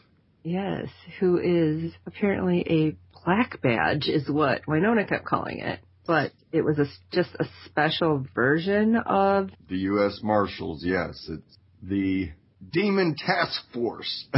Yes, 0.43 0.87
who 1.19 1.37
is 1.37 1.91
apparently 2.05 2.65
a 2.69 3.19
black 3.23 3.61
badge, 3.61 4.07
is 4.07 4.29
what 4.29 4.65
Wynonna 4.67 5.07
kept 5.07 5.25
calling 5.25 5.59
it. 5.59 5.79
But 6.07 6.31
it 6.51 6.61
was 6.63 6.79
a, 6.79 6.85
just 7.11 7.29
a 7.39 7.45
special 7.65 8.25
version 8.33 8.95
of 8.95 9.51
The 9.69 9.77
U.S. 9.77 10.19
Marshals, 10.23 10.83
yes, 10.83 11.27
it's 11.29 11.57
the 11.83 12.31
Demon 12.71 13.15
Task 13.15 13.61
Force. 13.73 14.25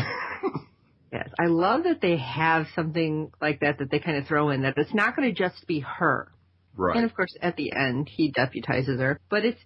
Yes, 1.13 1.29
I 1.39 1.45
love 1.45 1.83
that 1.83 2.01
they 2.01 2.17
have 2.17 2.65
something 2.75 3.31
like 3.39 3.59
that 3.59 3.77
that 3.77 3.91
they 3.91 3.99
kind 3.99 4.17
of 4.17 4.25
throw 4.25 4.49
in 4.49 4.63
that 4.63 4.73
it's 4.77 4.95
not 4.95 5.15
going 5.15 5.31
to 5.31 5.35
just 5.35 5.67
be 5.67 5.79
her. 5.81 6.31
right. 6.75 6.95
And 6.95 7.05
of 7.05 7.15
course, 7.15 7.37
at 7.39 7.55
the 7.55 7.71
end, 7.71 8.09
he 8.09 8.31
deputizes 8.33 8.99
her. 8.99 9.19
But 9.29 9.45
it's 9.45 9.59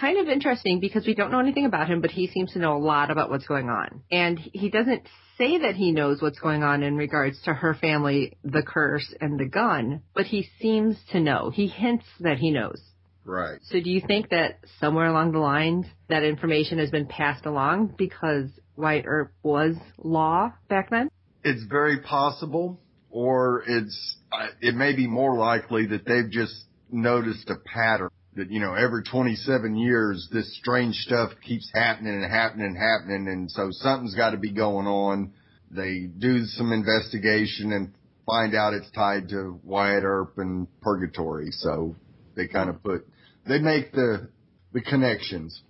kind 0.00 0.18
of 0.18 0.28
interesting 0.28 0.80
because 0.80 1.06
we 1.06 1.14
don't 1.14 1.30
know 1.30 1.40
anything 1.40 1.66
about 1.66 1.88
him, 1.88 2.00
but 2.00 2.10
he 2.10 2.26
seems 2.28 2.52
to 2.52 2.58
know 2.58 2.76
a 2.76 2.78
lot 2.78 3.10
about 3.10 3.30
what's 3.30 3.46
going 3.46 3.68
on. 3.68 4.02
And 4.10 4.38
he 4.38 4.70
doesn't 4.70 5.06
say 5.38 5.58
that 5.58 5.74
he 5.74 5.92
knows 5.92 6.22
what's 6.22 6.38
going 6.38 6.62
on 6.62 6.82
in 6.82 6.96
regards 6.96 7.40
to 7.42 7.52
her 7.52 7.74
family, 7.74 8.36
the 8.44 8.62
curse, 8.62 9.12
and 9.20 9.38
the 9.38 9.46
gun, 9.46 10.02
but 10.14 10.26
he 10.26 10.48
seems 10.60 10.96
to 11.12 11.20
know. 11.20 11.50
He 11.50 11.66
hints 11.66 12.04
that 12.20 12.38
he 12.38 12.50
knows. 12.50 12.80
Right. 13.24 13.58
So 13.62 13.80
do 13.80 13.90
you 13.90 14.02
think 14.06 14.30
that 14.30 14.58
somewhere 14.80 15.06
along 15.06 15.32
the 15.32 15.38
lines 15.38 15.86
that 16.08 16.24
information 16.24 16.78
has 16.78 16.90
been 16.90 17.06
passed 17.06 17.46
along 17.46 17.94
because 17.96 18.50
Wyatt 18.76 19.06
Earp 19.06 19.32
was 19.42 19.76
law 19.98 20.52
back 20.68 20.90
then? 20.90 21.08
It's 21.42 21.64
very 21.64 22.00
possible, 22.00 22.80
or 23.10 23.64
it's 23.66 24.16
uh, 24.32 24.48
it 24.60 24.74
may 24.74 24.94
be 24.94 25.06
more 25.06 25.36
likely 25.36 25.86
that 25.86 26.04
they've 26.06 26.30
just 26.30 26.54
noticed 26.90 27.48
a 27.48 27.56
pattern 27.56 28.10
that 28.36 28.50
you 28.50 28.60
know 28.60 28.74
every 28.74 29.02
27 29.02 29.76
years 29.76 30.28
this 30.32 30.56
strange 30.58 30.94
stuff 30.96 31.30
keeps 31.46 31.70
happening 31.74 32.14
and 32.14 32.30
happening 32.30 32.66
and 32.66 32.76
happening, 32.76 33.28
and 33.28 33.50
so 33.50 33.68
something's 33.70 34.14
got 34.14 34.30
to 34.30 34.38
be 34.38 34.52
going 34.52 34.86
on. 34.86 35.32
They 35.70 36.06
do 36.06 36.44
some 36.44 36.72
investigation 36.72 37.72
and 37.72 37.94
find 38.26 38.54
out 38.54 38.74
it's 38.74 38.90
tied 38.92 39.28
to 39.30 39.60
Wyatt 39.62 40.04
Earp 40.04 40.38
and 40.38 40.66
Purgatory, 40.80 41.50
so 41.50 41.96
they 42.36 42.48
kind 42.48 42.70
of 42.70 42.82
put 42.82 43.06
they 43.46 43.58
make 43.58 43.92
the 43.92 44.28
the 44.72 44.80
connections. 44.80 45.62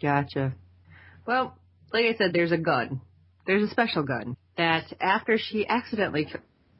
Gotcha. 0.00 0.54
Well, 1.26 1.56
like 1.92 2.06
I 2.06 2.16
said, 2.16 2.32
there's 2.32 2.52
a 2.52 2.58
gun. 2.58 3.00
There's 3.46 3.62
a 3.62 3.70
special 3.70 4.02
gun 4.02 4.36
that 4.56 4.84
after 5.00 5.38
she 5.38 5.66
accidentally 5.66 6.28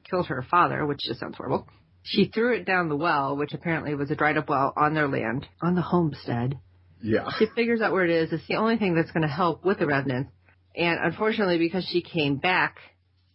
killed 0.09 0.27
her 0.27 0.45
father, 0.51 0.87
which 0.87 1.01
just 1.01 1.21
sounds 1.21 1.37
horrible, 1.37 1.67
she 2.03 2.27
threw 2.27 2.55
it 2.55 2.65
down 2.65 2.89
the 2.89 2.97
well, 2.97 3.37
which 3.37 3.53
apparently 3.53 3.95
was 3.95 4.11
a 4.11 4.17
dried 4.17 4.39
up 4.39 4.49
well 4.49 4.73
on 4.77 4.95
their 4.95 5.09
land, 5.09 5.47
on 5.61 5.75
the 5.75 5.83
homestead. 5.83 6.59
Yeah. 7.03 7.29
She 7.39 7.47
figures 7.55 7.81
out 7.81 7.93
where 7.93 8.05
it 8.05 8.11
is. 8.11 8.33
It's 8.33 8.47
the 8.47 8.57
only 8.57 8.77
thing 8.77 8.95
that's 8.95 9.11
going 9.11 9.23
to 9.23 9.29
help 9.29 9.65
with 9.65 9.79
the 9.79 9.87
revenants. 9.87 10.31
And 10.77 10.99
unfortunately, 11.03 11.59
because 11.59 11.85
she 11.91 12.03
came 12.03 12.37
back, 12.37 12.77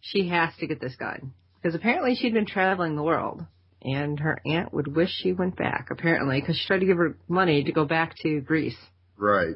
she 0.00 0.28
has 0.28 0.50
to 0.60 0.66
get 0.66 0.80
this 0.80 0.96
gun. 0.96 1.32
Because 1.60 1.74
apparently 1.74 2.14
she'd 2.14 2.32
been 2.32 2.46
traveling 2.46 2.96
the 2.96 3.02
world. 3.02 3.44
And 3.82 4.18
her 4.20 4.38
aunt 4.46 4.72
would 4.72 4.96
wish 4.96 5.10
she 5.10 5.32
went 5.32 5.56
back, 5.56 5.88
apparently, 5.90 6.40
because 6.40 6.56
she 6.56 6.66
tried 6.66 6.80
to 6.80 6.86
give 6.86 6.96
her 6.96 7.16
money 7.28 7.64
to 7.64 7.72
go 7.72 7.84
back 7.84 8.14
to 8.22 8.40
Greece. 8.40 8.76
Right. 9.16 9.54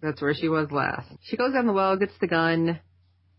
That's 0.00 0.20
where 0.20 0.34
she 0.34 0.48
was 0.48 0.70
last. 0.70 1.08
She 1.22 1.36
goes 1.36 1.52
down 1.52 1.66
the 1.66 1.72
well, 1.72 1.96
gets 1.96 2.12
the 2.20 2.26
gun. 2.26 2.80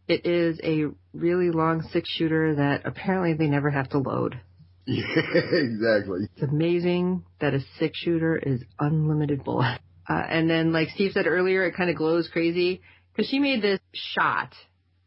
It 0.07 0.25
is 0.25 0.59
a 0.63 0.85
really 1.13 1.49
long 1.49 1.81
six 1.93 2.09
shooter 2.09 2.55
that 2.55 2.81
apparently 2.85 3.33
they 3.33 3.49
never 3.49 3.69
have 3.69 3.89
to 3.89 3.99
load. 3.99 4.39
Yeah, 4.85 5.05
exactly. 5.51 6.27
It's 6.35 6.43
amazing 6.43 7.23
that 7.39 7.53
a 7.53 7.59
six 7.79 7.97
shooter 7.97 8.35
is 8.37 8.61
unlimited 8.79 9.43
bullet. 9.43 9.79
Uh, 10.07 10.13
and 10.13 10.49
then, 10.49 10.73
like 10.73 10.89
Steve 10.89 11.11
said 11.13 11.27
earlier, 11.27 11.65
it 11.65 11.75
kind 11.75 11.89
of 11.89 11.95
glows 11.95 12.27
crazy 12.31 12.81
because 13.15 13.29
she 13.29 13.39
made 13.39 13.61
this 13.61 13.79
shot, 13.93 14.53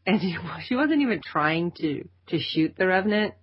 and 0.07 0.21
she, 0.23 0.37
she 0.67 0.75
wasn't 0.75 1.03
even 1.03 1.21
trying 1.23 1.73
to 1.73 2.09
to 2.29 2.39
shoot 2.39 2.75
the 2.77 2.87
revenant 2.87 3.35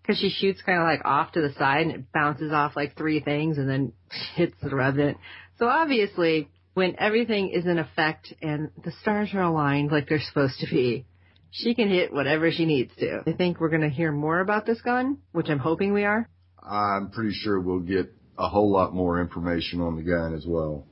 because 0.00 0.18
she 0.18 0.30
shoots 0.30 0.62
kind 0.62 0.78
of 0.78 0.84
like 0.84 1.04
off 1.04 1.32
to 1.32 1.40
the 1.40 1.52
side 1.54 1.82
and 1.82 1.90
it 1.92 2.12
bounces 2.12 2.52
off 2.52 2.74
like 2.74 2.96
three 2.96 3.20
things 3.20 3.58
and 3.58 3.68
then 3.68 3.92
hits 4.34 4.54
the 4.62 4.74
revenant. 4.74 5.18
So 5.58 5.66
obviously, 5.66 6.48
when 6.74 6.96
everything 6.98 7.50
is 7.50 7.66
in 7.66 7.78
effect 7.78 8.32
and 8.40 8.70
the 8.82 8.92
stars 9.02 9.30
are 9.34 9.42
aligned 9.42 9.92
like 9.92 10.08
they're 10.08 10.20
supposed 10.20 10.58
to 10.60 10.66
be, 10.66 11.06
she 11.52 11.74
can 11.74 11.88
hit 11.88 12.12
whatever 12.12 12.50
she 12.50 12.64
needs 12.64 12.90
to. 12.98 13.22
I 13.26 13.32
think 13.32 13.60
we're 13.60 13.68
going 13.68 13.82
to 13.82 13.88
hear 13.90 14.10
more 14.10 14.40
about 14.40 14.66
this 14.66 14.80
gun, 14.80 15.18
which 15.32 15.48
I'm 15.48 15.58
hoping 15.58 15.92
we 15.92 16.04
are. 16.04 16.28
I'm 16.62 17.10
pretty 17.10 17.32
sure 17.34 17.60
we'll 17.60 17.80
get 17.80 18.12
a 18.38 18.48
whole 18.48 18.72
lot 18.72 18.94
more 18.94 19.20
information 19.20 19.80
on 19.80 19.96
the 19.96 20.02
gun 20.02 20.34
as 20.34 20.44
well. 20.46 20.86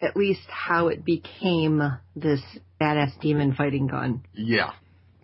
At 0.00 0.16
least 0.16 0.46
how 0.48 0.88
it 0.88 1.04
became 1.04 1.82
this 2.14 2.40
badass 2.80 3.20
demon 3.20 3.54
fighting 3.54 3.88
gun. 3.88 4.22
Yeah. 4.34 4.70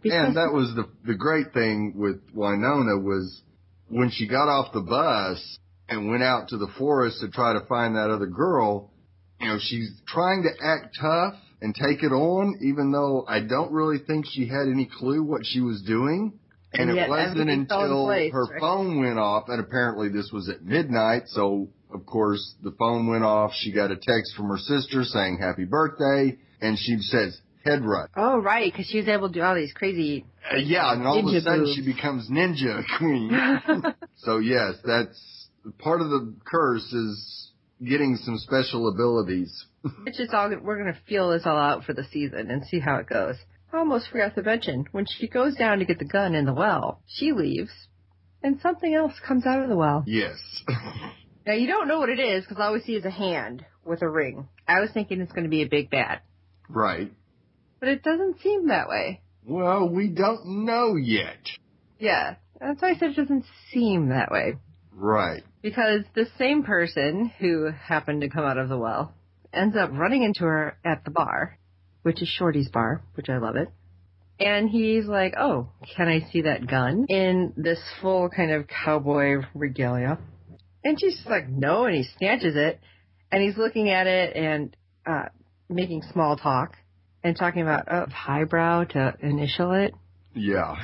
Because- 0.03 0.27
And 0.29 0.37
that 0.37 0.53
was 0.53 0.75
the 0.75 0.88
the 1.07 1.14
great 1.14 1.53
thing 1.53 1.95
with 1.97 2.35
Wynonna 2.35 3.01
was 3.03 3.40
when 3.88 4.11
she 4.11 4.27
got 4.27 4.49
off 4.49 4.73
the 4.73 4.81
bus 4.81 5.59
and 5.88 6.11
went 6.11 6.23
out 6.25 6.49
to 6.49 6.57
the 6.57 6.66
forest 6.79 7.21
to 7.21 7.29
try 7.31 7.53
to 7.53 7.61
find 7.66 7.95
that 7.95 8.11
other 8.11 8.27
girl, 8.27 8.90
you 9.38 9.47
know, 9.47 9.59
she's 9.61 10.01
trying 10.09 10.42
to 10.42 10.51
act 10.66 10.97
tough 11.01 11.35
and 11.62 11.75
take 11.75 12.03
it 12.03 12.12
on, 12.12 12.59
even 12.61 12.90
though 12.92 13.25
I 13.27 13.40
don't 13.40 13.72
really 13.72 13.98
think 14.07 14.27
she 14.29 14.46
had 14.46 14.66
any 14.68 14.87
clue 14.98 15.22
what 15.22 15.42
she 15.46 15.61
was 15.61 15.81
doing. 15.83 16.38
And, 16.75 16.90
And 16.90 16.98
it 16.98 17.09
wasn't 17.09 17.40
everything 17.40 17.66
fell 17.66 17.81
in 17.81 17.85
until 17.90 18.05
place, 18.07 18.33
her 18.33 18.44
right? 18.46 18.61
phone 18.61 19.01
went 19.01 19.18
off, 19.18 19.44
and 19.48 19.61
apparently 19.61 20.09
this 20.09 20.31
was 20.33 20.48
at 20.48 20.62
midnight, 20.62 21.25
so 21.27 21.68
of 21.94 22.05
course 22.07 22.55
the 22.62 22.72
phone 22.79 23.07
went 23.09 23.25
off. 23.25 23.53
She 23.55 23.72
got 23.72 23.90
a 23.90 23.96
text 23.96 24.35
from 24.37 24.48
her 24.48 24.59
sister 24.59 25.05
saying 25.05 25.38
happy 25.38 25.64
birthday, 25.64 26.37
and 26.61 26.79
she 26.79 26.96
says, 26.98 27.38
head 27.64 27.85
rush. 27.85 28.09
Oh, 28.16 28.38
right, 28.40 28.72
because 28.72 28.87
she 28.87 28.96
was 28.98 29.07
able 29.09 29.29
to 29.29 29.35
do 29.35 29.42
all 29.42 29.55
these 29.55 29.72
crazy. 29.75 30.25
Uh, 30.51 30.57
yeah, 30.57 30.92
and 30.94 31.07
all 31.07 31.18
of 31.20 31.33
a 31.35 31.40
sudden 31.42 31.61
moves. 31.61 31.75
she 31.77 31.85
becomes 31.85 32.29
ninja 32.31 32.83
queen. 32.98 33.31
so 34.16 34.38
yes, 34.38 34.75
that's 34.85 35.48
part 35.79 36.01
of 36.01 36.09
the 36.09 36.35
curse 36.44 36.90
is 36.92 37.51
getting 37.87 38.16
some 38.16 38.38
special 38.38 38.88
abilities. 38.88 39.66
It's 40.07 40.18
just 40.18 40.33
all 40.33 40.51
we're 40.62 40.79
gonna 40.79 40.99
feel 41.09 41.31
this 41.31 41.42
all 41.45 41.57
out 41.57 41.85
for 41.85 41.92
the 41.92 42.05
season 42.05 42.51
and 42.51 42.64
see 42.64 42.79
how 42.79 42.97
it 42.97 43.09
goes. 43.09 43.37
I 43.73 43.79
almost 43.79 44.09
forgot 44.11 44.35
to 44.35 44.42
mention 44.42 44.87
when 44.92 45.07
she 45.07 45.29
goes 45.29 45.57
down 45.57 45.79
to 45.79 45.85
get 45.85 45.99
the 45.99 46.05
gun 46.05 46.35
in 46.35 46.45
the 46.45 46.53
well, 46.53 47.01
she 47.07 47.33
leaves, 47.33 47.73
and 48.42 48.61
something 48.61 48.95
else 48.95 49.14
comes 49.27 49.47
out 49.47 49.62
of 49.62 49.68
the 49.68 49.77
well. 49.77 50.05
Yes. 50.07 50.37
Now 51.45 51.55
you 51.55 51.66
don't 51.66 51.88
know 51.88 51.99
what 51.99 52.09
it 52.09 52.21
is 52.21 52.45
because 52.45 52.59
all 52.61 52.73
we 52.73 52.81
see 52.81 52.95
is 52.95 53.05
a 53.05 53.11
hand 53.11 53.66
with 53.85 54.03
a 54.03 54.09
ring. 54.09 54.49
I 54.68 54.81
was 54.81 54.90
thinking 54.92 55.21
it's 55.21 55.33
going 55.33 55.42
to 55.45 55.51
be 55.51 55.62
a 55.62 55.68
big 55.68 55.90
bad, 55.90 56.21
right. 56.68 57.11
but 57.81 57.88
it 57.88 58.05
doesn't 58.05 58.40
seem 58.40 58.68
that 58.68 58.88
way. 58.88 59.23
Well, 59.45 59.88
we 59.88 60.09
don't 60.09 60.64
know 60.64 60.95
yet. 60.95 61.40
Yeah, 61.99 62.37
that's 62.61 62.81
why 62.81 62.90
I 62.90 62.95
said 62.95 63.11
it 63.11 63.16
doesn't 63.16 63.45
seem 63.73 64.11
that 64.11 64.31
way. 64.31 64.55
Right. 64.95 65.42
Because 65.62 66.03
the 66.14 66.29
same 66.38 66.62
person 66.62 67.33
who 67.40 67.73
happened 67.73 68.21
to 68.21 68.29
come 68.29 68.45
out 68.45 68.59
of 68.59 68.68
the 68.68 68.79
well 68.79 69.12
ends 69.53 69.77
up 69.77 69.91
running 69.93 70.23
into 70.23 70.41
her 70.45 70.77
at 70.85 71.05
the 71.05 71.11
bar, 71.11 71.59
which 72.03 72.23
is 72.23 72.29
Shorty's 72.29 72.69
bar, 72.69 73.03
which 73.15 73.29
I 73.29 73.38
love 73.38 73.57
it. 73.57 73.69
And 74.41 74.69
he's 74.69 75.05
like, 75.07 75.35
oh, 75.38 75.69
can 75.97 76.09
I 76.09 76.29
see 76.33 76.43
that 76.43 76.67
gun? 76.67 77.07
In 77.09 77.53
this 77.57 77.79
full 78.01 78.29
kind 78.29 78.51
of 78.51 78.67
cowboy 78.67 79.43
regalia. 79.55 80.19
And 80.85 80.99
she's 80.99 81.21
like, 81.29 81.49
no, 81.49 81.85
and 81.85 81.95
he 81.95 82.05
snatches 82.19 82.57
it. 82.57 82.81
And 83.31 83.41
he's 83.43 83.57
looking 83.57 83.88
at 83.88 84.07
it 84.07 84.35
and 84.37 84.77
uh, 85.07 85.27
making 85.69 86.03
small 86.12 86.37
talk 86.37 86.77
and 87.23 87.37
talking 87.37 87.62
about 87.62 87.91
uh, 87.91 88.07
highbrow 88.07 88.85
to 88.85 89.15
initial 89.21 89.73
it 89.73 89.95
Yeah. 90.35 90.75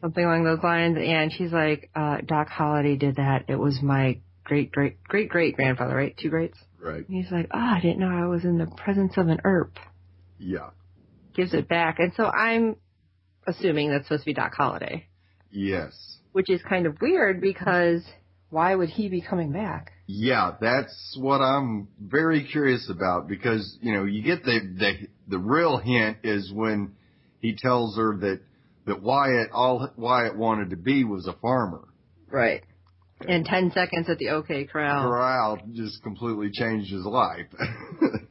something 0.00 0.24
along 0.24 0.44
those 0.44 0.62
lines. 0.62 0.96
And 1.00 1.32
she's 1.32 1.52
like, 1.52 1.90
uh, 1.96 2.18
Doc 2.24 2.48
Holliday 2.48 2.96
did 2.96 3.16
that. 3.16 3.46
It 3.48 3.56
was 3.56 3.80
my 3.82 4.20
great, 4.44 4.72
great, 4.72 5.02
great, 5.04 5.28
great 5.28 5.56
grandfather, 5.56 5.94
right? 5.96 6.16
Two 6.16 6.30
greats. 6.30 6.58
Right. 6.80 7.06
And 7.08 7.22
he's 7.22 7.30
like, 7.32 7.48
oh, 7.52 7.58
I 7.58 7.80
didn't 7.80 7.98
know 7.98 8.08
I 8.08 8.26
was 8.26 8.44
in 8.44 8.58
the 8.58 8.66
presence 8.66 9.14
of 9.16 9.28
an 9.28 9.40
Earp. 9.44 9.78
Yeah. 10.38 10.70
Gives 11.34 11.54
it 11.54 11.68
back. 11.68 11.98
And 11.98 12.12
so 12.16 12.24
I'm 12.24 12.76
assuming 13.46 13.90
that's 13.90 14.04
supposed 14.06 14.22
to 14.22 14.26
be 14.26 14.34
Doc 14.34 14.52
Holliday, 14.54 15.06
Yes. 15.50 16.18
which 16.32 16.50
is 16.50 16.60
kind 16.68 16.86
of 16.86 17.00
weird 17.00 17.40
because 17.40 18.02
why 18.50 18.74
would 18.74 18.88
he 18.88 19.08
be 19.08 19.20
coming 19.20 19.52
back? 19.52 19.92
Yeah, 20.06 20.52
that's 20.60 21.16
what 21.18 21.38
I'm 21.38 21.88
very 22.00 22.44
curious 22.44 22.88
about 22.90 23.26
because, 23.28 23.78
you 23.80 23.92
know, 23.94 24.04
you 24.04 24.22
get 24.22 24.44
the, 24.44 24.60
the, 24.78 24.92
the 25.28 25.38
real 25.38 25.78
hint 25.78 26.18
is 26.22 26.52
when 26.52 26.92
he 27.40 27.56
tells 27.56 27.96
her 27.96 28.16
that, 28.18 28.40
that 28.86 29.02
Wyatt, 29.02 29.50
all 29.52 29.88
Wyatt 29.96 30.36
wanted 30.36 30.70
to 30.70 30.76
be 30.76 31.04
was 31.04 31.26
a 31.26 31.32
farmer. 31.40 31.88
Right. 32.30 32.62
And 33.28 33.44
10 33.44 33.72
seconds 33.72 34.08
at 34.08 34.18
the 34.18 34.30
OK 34.30 34.64
Corral. 34.64 35.08
Corral 35.08 35.58
just 35.72 36.02
completely 36.02 36.50
changed 36.52 36.90
his 36.92 37.04
life. 37.04 37.46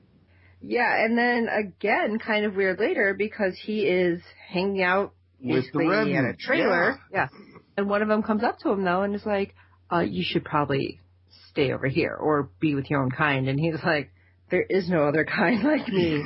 Yeah, 0.64 1.04
and 1.04 1.18
then 1.18 1.50
again, 1.50 2.20
kind 2.20 2.46
of 2.46 2.56
weird 2.56 2.80
later 2.80 3.14
because 3.18 3.54
he 3.62 3.82
is 3.82 4.22
hanging 4.50 4.82
out 4.82 5.14
With 5.42 5.66
the 5.74 6.16
at 6.18 6.24
a 6.24 6.38
trailer. 6.38 7.00
Yeah. 7.12 7.28
And 7.76 7.90
one 7.90 8.02
of 8.02 8.08
them 8.08 8.24
comes 8.24 8.44
up 8.44 8.60
to 8.60 8.70
him 8.70 8.84
though 8.84 9.02
and 9.02 9.14
is 9.14 9.26
like, 9.26 9.56
uh, 9.92 10.00
you 10.00 10.24
should 10.26 10.46
probably 10.46 11.02
stay 11.50 11.74
over 11.74 11.88
here 11.88 12.16
or 12.16 12.50
be 12.62 12.76
with 12.76 12.90
your 12.90 13.04
own 13.04 13.12
kind. 13.12 13.50
And 13.50 13.60
he's 13.60 13.84
like, 13.84 14.12
there 14.50 14.64
is 14.64 14.90
no 14.90 15.04
other 15.04 15.26
kind 15.38 15.64
like 15.64 15.88
me. 15.90 16.24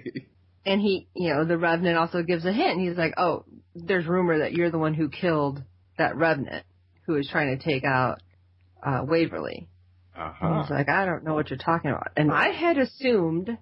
and 0.66 0.80
he, 0.80 1.06
you 1.14 1.32
know, 1.32 1.44
the 1.44 1.56
Revenant 1.56 1.96
also 1.96 2.22
gives 2.24 2.44
a 2.44 2.52
hint. 2.52 2.80
He's 2.80 2.98
like, 2.98 3.14
oh, 3.18 3.44
there's 3.76 4.06
rumor 4.06 4.38
that 4.38 4.52
you're 4.52 4.72
the 4.72 4.78
one 4.78 4.94
who 4.94 5.08
killed 5.08 5.62
that 5.96 6.16
Revenant 6.16 6.64
who 7.06 7.14
was 7.14 7.28
trying 7.30 7.56
to 7.56 7.64
take 7.64 7.84
out, 7.84 8.20
uh, 8.84 9.02
Waverly. 9.06 9.68
And 10.14 10.24
uh-huh. 10.30 10.62
he's 10.62 10.70
like, 10.70 10.88
I 10.88 11.06
don't 11.06 11.24
know 11.24 11.34
what 11.34 11.50
you're 11.50 11.58
talking 11.58 11.90
about. 11.90 12.08
And 12.16 12.30
I 12.30 12.50
had 12.50 12.78
assumed 12.78 13.56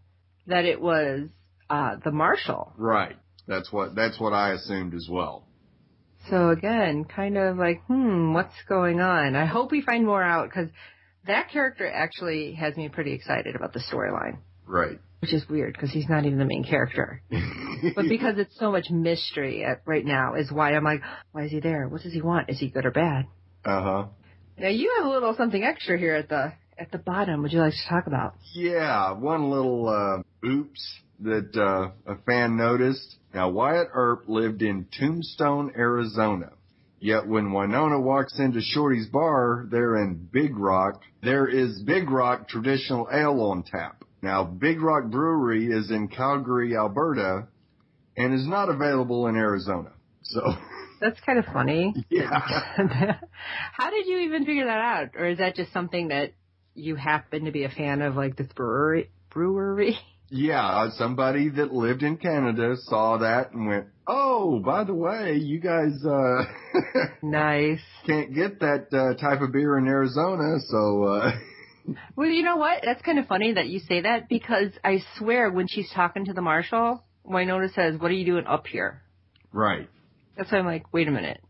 that 0.47 0.65
it 0.65 0.81
was 0.81 1.29
uh, 1.71 1.97
the 2.05 2.11
marshal. 2.11 2.73
Right. 2.77 3.17
That's 3.47 3.73
what, 3.73 3.95
that's 3.95 4.19
what 4.19 4.33
I 4.33 4.53
assumed 4.53 4.95
as 4.95 5.09
well. 5.11 5.47
So 6.31 6.51
again, 6.51 7.05
kind 7.05 7.39
of 7.39 7.57
like, 7.57 7.83
hmm, 7.87 8.35
what's 8.35 8.55
going 8.69 9.01
on? 9.01 9.37
I 9.37 9.47
hope 9.47 9.71
we 9.71 9.81
find 9.81 10.05
more 10.05 10.23
out 10.23 10.49
because 10.49 10.69
that 11.27 11.51
character 11.51 11.91
actually 11.91 12.55
has 12.55 12.77
me 12.77 12.89
pretty 12.89 13.13
excited 13.13 13.55
about 13.55 13.73
the 13.73 13.81
storyline, 13.81 14.39
Right. 14.67 14.99
Which 15.21 15.35
is 15.35 15.49
weird 15.49 15.73
because 15.73 15.91
he's 15.91 16.09
not 16.09 16.25
even 16.27 16.39
the 16.39 16.45
main 16.45 16.65
character. 16.65 17.23
But 17.95 18.09
because 18.09 18.39
it's 18.39 18.59
so 18.59 18.73
much 18.73 18.91
mystery 18.91 19.65
at, 19.65 19.83
right 19.87 20.05
now 20.05 20.35
is 20.35 20.51
why 20.51 20.75
I'm 20.75 20.83
like, 20.83 21.01
why 21.31 21.45
is 21.45 21.53
he 21.53 21.61
there? 21.61 21.87
What 21.87 22.03
does 22.03 22.13
he 22.13 22.21
want? 22.21 22.51
Is 22.51 22.59
he 22.59 22.71
good 22.71 22.85
or 22.85 22.91
bad? 22.91 23.27
uh 23.65 23.83
huh. 23.83 24.05
Now 24.59 24.69
you 24.69 24.93
have 24.97 25.07
a 25.07 25.09
little 25.09 25.33
something 25.37 25.63
extra 25.63 25.97
here 25.97 26.17
at 26.17 26.29
the 26.29 26.53
at 26.77 26.91
the 26.91 26.99
bottom. 26.99 27.43
Would 27.43 27.53
you 27.53 27.61
like 27.61 27.73
to 27.73 27.89
talk 27.89 28.09
about? 28.09 28.35
Yeah, 28.53 29.13
one 29.13 29.49
little 29.51 29.89
uh, 29.89 30.47
oops 30.47 30.81
that 31.21 31.57
uh, 31.57 32.13
a 32.13 32.17
fan 32.27 32.57
noticed. 32.57 33.17
Now, 33.33 33.51
Wyatt 33.51 33.89
Earp 33.93 34.25
lived 34.29 34.63
in 34.63 34.87
Tombstone, 34.99 35.73
Arizona. 35.77 36.51
Yet 37.01 37.29
when 37.29 37.51
Wynonna 37.51 38.03
walks 38.03 38.39
into 38.41 38.61
Shorty's 38.61 39.07
bar 39.07 39.69
there 39.71 39.97
in 40.03 40.29
Big 40.33 40.57
Rock, 40.59 41.03
there 41.23 41.47
is 41.47 41.81
Big 41.83 42.11
Rock 42.11 42.49
traditional 42.49 43.09
ale 43.13 43.41
on 43.41 43.63
tap. 43.63 44.03
Now, 44.23 44.45
Big 44.45 44.81
Rock 44.81 45.11
Brewery 45.11 45.67
is 45.67 45.91
in 45.91 46.09
Calgary, 46.09 46.77
Alberta, 46.77 47.47
and 48.17 48.35
is 48.35 48.47
not 48.47 48.69
available 48.69 49.27
in 49.29 49.37
Arizona. 49.37 49.93
So, 50.23 50.41
That's 51.01 51.21
kind 51.21 51.39
of 51.39 51.45
funny. 51.47 51.95
yeah. 52.11 52.29
How 53.73 53.91
did 53.91 54.07
you 54.07 54.19
even 54.19 54.45
figure 54.45 54.65
that 54.65 54.81
out? 54.81 55.11
Or 55.17 55.27
is 55.27 55.39
that 55.39 55.55
just 55.55 55.73
something 55.73 56.09
that 56.09 56.33
you 56.75 56.97
happen 56.97 57.45
to 57.45 57.53
be 57.53 57.65
a 57.65 57.69
fan 57.69 58.03
of, 58.03 58.17
like 58.17 58.37
this 58.37 58.49
brewery? 58.55 59.11
Brewery? 59.31 59.97
Yeah, 60.31 60.91
somebody 60.99 61.49
that 61.51 61.73
lived 61.73 62.03
in 62.03 62.17
Canada 62.19 62.75
saw 62.83 63.17
that 63.19 63.53
and 63.53 63.67
went, 63.67 63.87
"Oh, 64.07 64.61
by 64.63 64.85
the 64.85 64.93
way, 64.93 65.37
you 65.37 65.59
guys 65.59 66.05
uh 66.05 66.43
Nice. 67.23 67.81
can't 68.05 68.35
get 68.35 68.61
that 68.61 68.89
uh, 68.93 69.15
type 69.19 69.41
of 69.41 69.53
beer 69.53 69.79
in 69.79 69.87
Arizona, 69.87 70.59
so 70.69 71.05
uh 71.05 71.31
Well, 72.17 72.29
you 72.29 72.43
know 72.43 72.57
what? 72.57 72.83
That's 72.85 73.03
kind 73.03 73.19
of 73.19 73.27
funny 73.27 73.53
that 73.55 73.69
you 73.69 73.81
say 73.81 74.03
that 74.03 74.29
because 74.29 74.71
I 74.85 75.03
swear 75.17 75.51
when 75.51 75.69
she's 75.69 75.91
talking 75.95 76.27
to 76.27 76.33
the 76.33 76.43
marshal, 76.43 77.03
Wynonna 77.27 77.73
says, 77.73 77.99
"What 77.99 78.11
are 78.11 78.15
you 78.15 78.27
doing 78.27 78.47
up 78.47 78.67
here?" 78.67 79.03
right. 79.53 79.89
That's 80.37 80.53
why 80.53 80.59
I'm 80.59 80.67
like, 80.67 80.93
"Wait 80.93 81.09
a 81.09 81.11
minute." 81.11 81.41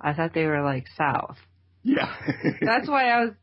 I 0.00 0.12
thought 0.14 0.34
they 0.34 0.46
were 0.46 0.62
like 0.62 0.86
south. 0.96 1.36
Yeah. 1.82 2.14
That's 2.60 2.88
why 2.88 3.10
I 3.10 3.24
was 3.24 3.34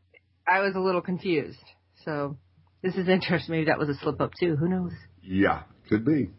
I 0.46 0.60
was 0.60 0.74
a 0.74 0.80
little 0.80 1.00
confused. 1.00 1.64
So 2.04 2.36
this 2.82 2.96
is 2.96 3.08
interesting. 3.08 3.54
Maybe 3.54 3.66
that 3.66 3.78
was 3.78 3.88
a 3.88 3.94
slip 3.94 4.20
up 4.20 4.32
too. 4.38 4.56
Who 4.56 4.68
knows? 4.68 4.92
yeah, 5.22 5.62
could 5.88 6.04
be. 6.04 6.30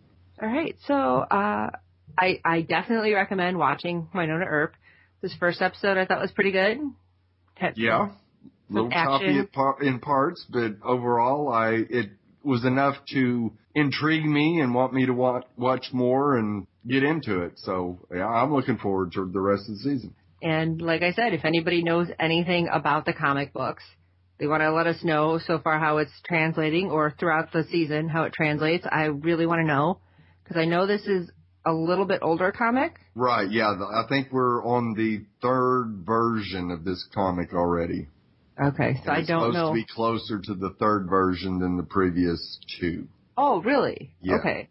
All 0.41 0.48
right. 0.48 0.76
So 0.88 0.94
uh, 0.94 1.70
I 2.17 2.39
I 2.44 2.62
definitely 2.62 3.13
recommend 3.13 3.58
watching 3.58 4.08
Wynonna 4.13 4.46
Earp. 4.46 4.76
This 5.22 5.36
first 5.39 5.62
episode 5.62 5.98
I 5.98 6.06
thought 6.06 6.20
was 6.20 6.32
pretty 6.32 6.52
good. 6.52 6.80
Had 7.56 7.78
Yeah. 7.78 8.10
A 8.71 8.73
little 8.73 8.89
action. 8.91 9.47
par- 9.51 9.81
in 9.81 9.99
parts, 9.99 10.45
but 10.49 10.77
overall 10.84 11.51
I 11.51 11.71
it 11.89 12.10
was 12.43 12.65
enough 12.65 12.95
to 13.13 13.51
intrigue 13.75 14.25
me 14.25 14.60
and 14.62 14.73
want 14.73 14.93
me 14.93 15.05
to 15.05 15.13
watch 15.13 15.45
watch 15.57 15.88
more 15.93 16.38
and 16.38 16.67
get 16.88 17.03
into 17.03 17.41
it. 17.41 17.53
So, 17.57 17.99
yeah, 18.13 18.27
I'm 18.27 18.53
looking 18.53 18.77
forward 18.77 19.13
to 19.13 19.29
the 19.31 19.39
rest 19.39 19.63
of 19.69 19.75
the 19.75 19.81
season. 19.81 20.15
And 20.41 20.81
like 20.81 21.03
I 21.03 21.12
said, 21.12 21.34
if 21.34 21.45
anybody 21.45 21.84
knows 21.84 22.07
anything 22.19 22.67
about 22.71 23.05
the 23.05 23.13
comic 23.13 23.53
books, 23.53 23.84
they 24.39 24.47
want 24.47 24.62
to 24.62 24.73
let 24.73 24.88
us 24.88 25.03
know 25.03 25.39
so 25.45 25.60
far 25.60 25.79
how 25.79 25.97
it's 25.97 26.12
translating 26.25 26.89
or 26.89 27.13
throughout 27.19 27.51
the 27.51 27.63
season 27.71 28.10
how 28.10 28.23
it 28.23 28.34
translates. 28.34 28.86
I 28.91 29.05
really 29.05 29.45
want 29.45 29.60
to 29.60 29.67
know 29.67 29.99
because 30.43 30.57
I 30.60 30.65
know 30.65 30.88
this 30.88 31.05
is 31.05 31.29
a 31.63 31.71
little 31.71 32.05
bit 32.05 32.21
older 32.23 32.51
comic. 32.51 32.95
Right, 33.13 33.49
yeah, 33.51 33.69
I 33.69 34.05
think 34.10 34.29
we're 34.31 34.65
on 34.65 34.95
the 34.95 35.23
third 35.43 36.03
version 36.05 36.71
of 36.71 36.84
this 36.84 37.07
comic 37.13 37.53
already. 37.53 38.07
Okay, 38.62 39.02
so 39.04 39.12
I 39.12 39.19
it's 39.19 39.28
don't 39.28 39.39
supposed 39.39 39.56
know. 39.56 39.69
to 39.69 39.74
be 39.74 39.86
closer 39.86 40.39
to 40.39 40.54
the 40.54 40.69
third 40.80 41.08
version 41.10 41.60
than 41.60 41.78
the 41.78 41.84
previous 41.84 42.60
two. 42.80 43.08
Oh, 43.36 43.62
really? 43.62 44.13
Yeah. 44.21 44.36
Okay. 44.36 44.69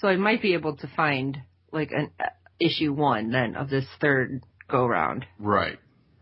So 0.00 0.08
I 0.08 0.16
might 0.16 0.42
be 0.42 0.54
able 0.54 0.76
to 0.76 0.90
find 0.94 1.38
like 1.72 1.90
an 1.90 2.10
uh, 2.20 2.24
issue 2.58 2.92
one 2.92 3.30
then 3.30 3.56
of 3.56 3.70
this 3.70 3.86
third 4.00 4.42
go 4.68 4.86
round. 4.86 5.24
Right. 5.38 5.78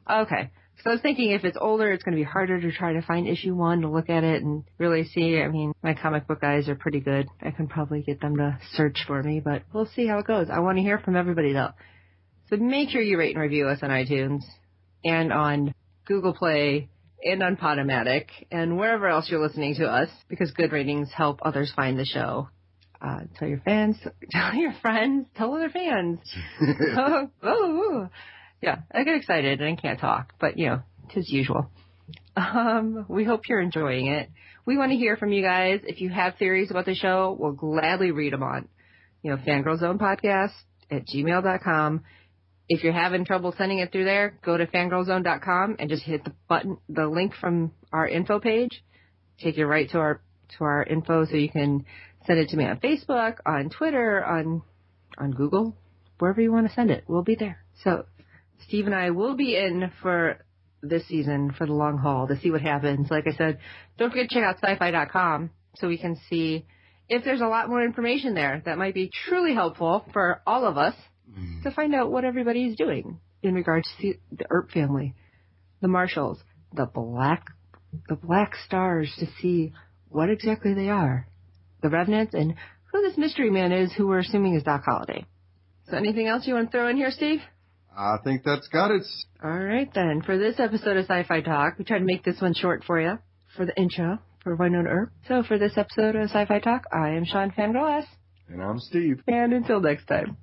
Okay. 0.08 0.50
So 0.82 0.90
I 0.90 0.92
was 0.92 1.02
thinking 1.02 1.32
if 1.32 1.44
it's 1.44 1.58
older, 1.60 1.90
it's 1.90 2.04
going 2.04 2.16
to 2.16 2.20
be 2.20 2.24
harder 2.24 2.60
to 2.60 2.70
try 2.70 2.92
to 2.92 3.02
find 3.02 3.26
issue 3.26 3.54
one 3.54 3.80
to 3.80 3.88
look 3.88 4.08
at 4.08 4.22
it 4.22 4.44
and 4.44 4.62
really 4.78 5.04
see. 5.04 5.40
I 5.40 5.48
mean, 5.48 5.72
my 5.82 5.94
comic 5.94 6.28
book 6.28 6.40
guys 6.40 6.68
are 6.68 6.76
pretty 6.76 7.00
good. 7.00 7.26
I 7.42 7.50
can 7.50 7.66
probably 7.66 8.02
get 8.02 8.20
them 8.20 8.36
to 8.36 8.58
search 8.74 9.02
for 9.06 9.20
me, 9.20 9.40
but 9.40 9.62
we'll 9.72 9.86
see 9.86 10.06
how 10.06 10.18
it 10.18 10.26
goes. 10.26 10.48
I 10.52 10.60
want 10.60 10.78
to 10.78 10.82
hear 10.82 11.00
from 11.00 11.16
everybody 11.16 11.52
though. 11.52 11.70
So 12.48 12.56
make 12.56 12.90
sure 12.90 13.02
you 13.02 13.18
rate 13.18 13.34
and 13.34 13.42
review 13.42 13.66
us 13.66 13.80
on 13.82 13.90
iTunes 13.90 14.42
and 15.04 15.32
on 15.32 15.74
Google 16.06 16.32
Play 16.32 16.88
and 17.24 17.42
on 17.42 17.56
Podomatic 17.56 18.26
and 18.50 18.76
wherever 18.76 19.08
else 19.08 19.28
you're 19.30 19.42
listening 19.42 19.74
to 19.76 19.86
us 19.86 20.08
because 20.28 20.50
good 20.52 20.72
ratings 20.72 21.10
help 21.12 21.40
others 21.42 21.72
find 21.74 21.98
the 21.98 22.04
show. 22.04 22.48
Uh, 23.00 23.20
tell 23.38 23.48
your 23.48 23.60
fans, 23.60 23.96
tell 24.30 24.54
your 24.54 24.74
friends, 24.82 25.26
tell 25.36 25.54
other 25.54 25.70
fans. 25.70 26.18
oh, 26.96 27.30
oh, 27.42 27.80
oh. 27.92 28.08
Yeah, 28.60 28.78
I 28.92 29.04
get 29.04 29.14
excited 29.14 29.60
and 29.60 29.78
I 29.78 29.80
can't 29.80 30.00
talk, 30.00 30.32
but 30.40 30.58
you 30.58 30.66
know, 30.66 30.82
tis 31.12 31.30
usual. 31.30 31.70
Um, 32.36 33.06
we 33.08 33.24
hope 33.24 33.48
you're 33.48 33.60
enjoying 33.60 34.06
it. 34.08 34.30
We 34.64 34.76
want 34.76 34.90
to 34.92 34.96
hear 34.96 35.16
from 35.16 35.32
you 35.32 35.42
guys. 35.42 35.80
If 35.84 36.00
you 36.00 36.10
have 36.10 36.36
theories 36.36 36.70
about 36.70 36.86
the 36.86 36.94
show, 36.94 37.36
we'll 37.38 37.52
gladly 37.52 38.10
read 38.10 38.32
them 38.32 38.42
on, 38.42 38.68
you 39.22 39.30
know, 39.30 39.36
Fangirl 39.38 39.78
Zone 39.78 39.98
Podcast 39.98 40.52
at 40.90 41.06
gmail.com. 41.06 42.04
If 42.68 42.84
you're 42.84 42.92
having 42.92 43.24
trouble 43.24 43.54
sending 43.56 43.78
it 43.78 43.92
through 43.92 44.04
there, 44.04 44.38
go 44.44 44.56
to 44.56 44.66
fangirlzone.com 44.66 45.76
and 45.78 45.88
just 45.88 46.02
hit 46.02 46.24
the 46.24 46.34
button, 46.48 46.76
the 46.88 47.06
link 47.06 47.34
from 47.34 47.72
our 47.92 48.06
info 48.06 48.40
page, 48.40 48.84
take 49.40 49.56
you 49.56 49.66
right 49.66 49.88
to 49.90 49.98
our, 49.98 50.20
to 50.58 50.64
our 50.64 50.82
info 50.82 51.24
so 51.24 51.36
you 51.36 51.48
can 51.48 51.86
send 52.26 52.38
it 52.38 52.50
to 52.50 52.56
me 52.56 52.66
on 52.66 52.78
Facebook, 52.78 53.36
on 53.46 53.70
Twitter, 53.70 54.22
on, 54.22 54.62
on 55.16 55.30
Google, 55.30 55.74
wherever 56.18 56.42
you 56.42 56.52
want 56.52 56.68
to 56.68 56.74
send 56.74 56.90
it. 56.90 57.04
We'll 57.08 57.22
be 57.22 57.36
there. 57.36 57.64
So 57.84 58.04
Steve 58.66 58.86
and 58.86 58.94
I 58.94 59.10
will 59.10 59.34
be 59.34 59.56
in 59.56 59.90
for 60.02 60.44
this 60.82 61.06
season 61.08 61.52
for 61.56 61.66
the 61.66 61.72
long 61.72 61.96
haul 61.98 62.28
to 62.28 62.38
see 62.38 62.50
what 62.50 62.60
happens. 62.60 63.10
Like 63.10 63.26
I 63.26 63.32
said, 63.32 63.58
don't 63.96 64.10
forget 64.10 64.28
to 64.28 64.34
check 64.34 64.44
out 64.44 64.56
sci-fi.com 64.62 65.50
so 65.76 65.88
we 65.88 65.98
can 65.98 66.16
see 66.28 66.66
if 67.08 67.24
there's 67.24 67.40
a 67.40 67.46
lot 67.46 67.68
more 67.68 67.82
information 67.82 68.34
there 68.34 68.62
that 68.66 68.78
might 68.78 68.94
be 68.94 69.10
truly 69.26 69.54
helpful 69.54 70.04
for 70.12 70.42
all 70.46 70.66
of 70.66 70.76
us 70.76 70.94
Mm. 71.28 71.62
to 71.62 71.70
find 71.70 71.94
out 71.94 72.10
what 72.10 72.24
everybody's 72.24 72.76
doing 72.76 73.20
in 73.42 73.54
regards 73.54 73.88
to 74.00 74.14
the 74.32 74.46
Earp 74.50 74.70
family, 74.70 75.14
the 75.80 75.88
Marshalls, 75.88 76.42
the 76.74 76.86
Black, 76.86 77.46
the 78.08 78.16
Black 78.16 78.54
Stars 78.66 79.12
to 79.18 79.26
see 79.40 79.72
what 80.08 80.30
exactly 80.30 80.74
they 80.74 80.88
are, 80.88 81.28
the 81.82 81.88
Revenants, 81.88 82.34
and 82.34 82.54
who 82.92 83.02
this 83.02 83.18
mystery 83.18 83.50
man 83.50 83.72
is 83.72 83.92
who 83.92 84.06
we're 84.06 84.20
assuming 84.20 84.54
is 84.54 84.62
Doc 84.62 84.84
Holliday. 84.84 85.26
So 85.90 85.96
anything 85.96 86.26
else 86.26 86.46
you 86.46 86.54
want 86.54 86.70
to 86.70 86.76
throw 86.76 86.88
in 86.88 86.96
here, 86.96 87.10
Steve? 87.10 87.40
I 87.96 88.16
think 88.22 88.42
that's 88.44 88.68
got 88.68 88.90
it. 88.90 89.02
All 89.42 89.50
right 89.50 89.92
then. 89.94 90.22
For 90.24 90.38
this 90.38 90.60
episode 90.60 90.96
of 90.96 91.06
Sci-Fi 91.06 91.40
Talk, 91.40 91.78
we 91.78 91.84
tried 91.84 92.00
to 92.00 92.04
make 92.04 92.24
this 92.24 92.40
one 92.40 92.54
short 92.54 92.84
for 92.84 93.00
you 93.00 93.18
for 93.56 93.66
the 93.66 93.76
intro 93.76 94.18
for 94.42 94.56
Wynonna 94.56 94.88
Earp. 94.88 95.12
So 95.26 95.42
for 95.42 95.58
this 95.58 95.76
episode 95.76 96.14
of 96.14 96.30
Sci-Fi 96.30 96.60
Talk, 96.60 96.84
I 96.92 97.10
am 97.10 97.24
Sean 97.24 97.50
Fangirl 97.50 98.02
S. 98.02 98.06
And 98.48 98.62
I'm 98.62 98.78
Steve. 98.78 99.22
And 99.26 99.52
until 99.52 99.80
next 99.80 100.06
time. 100.06 100.36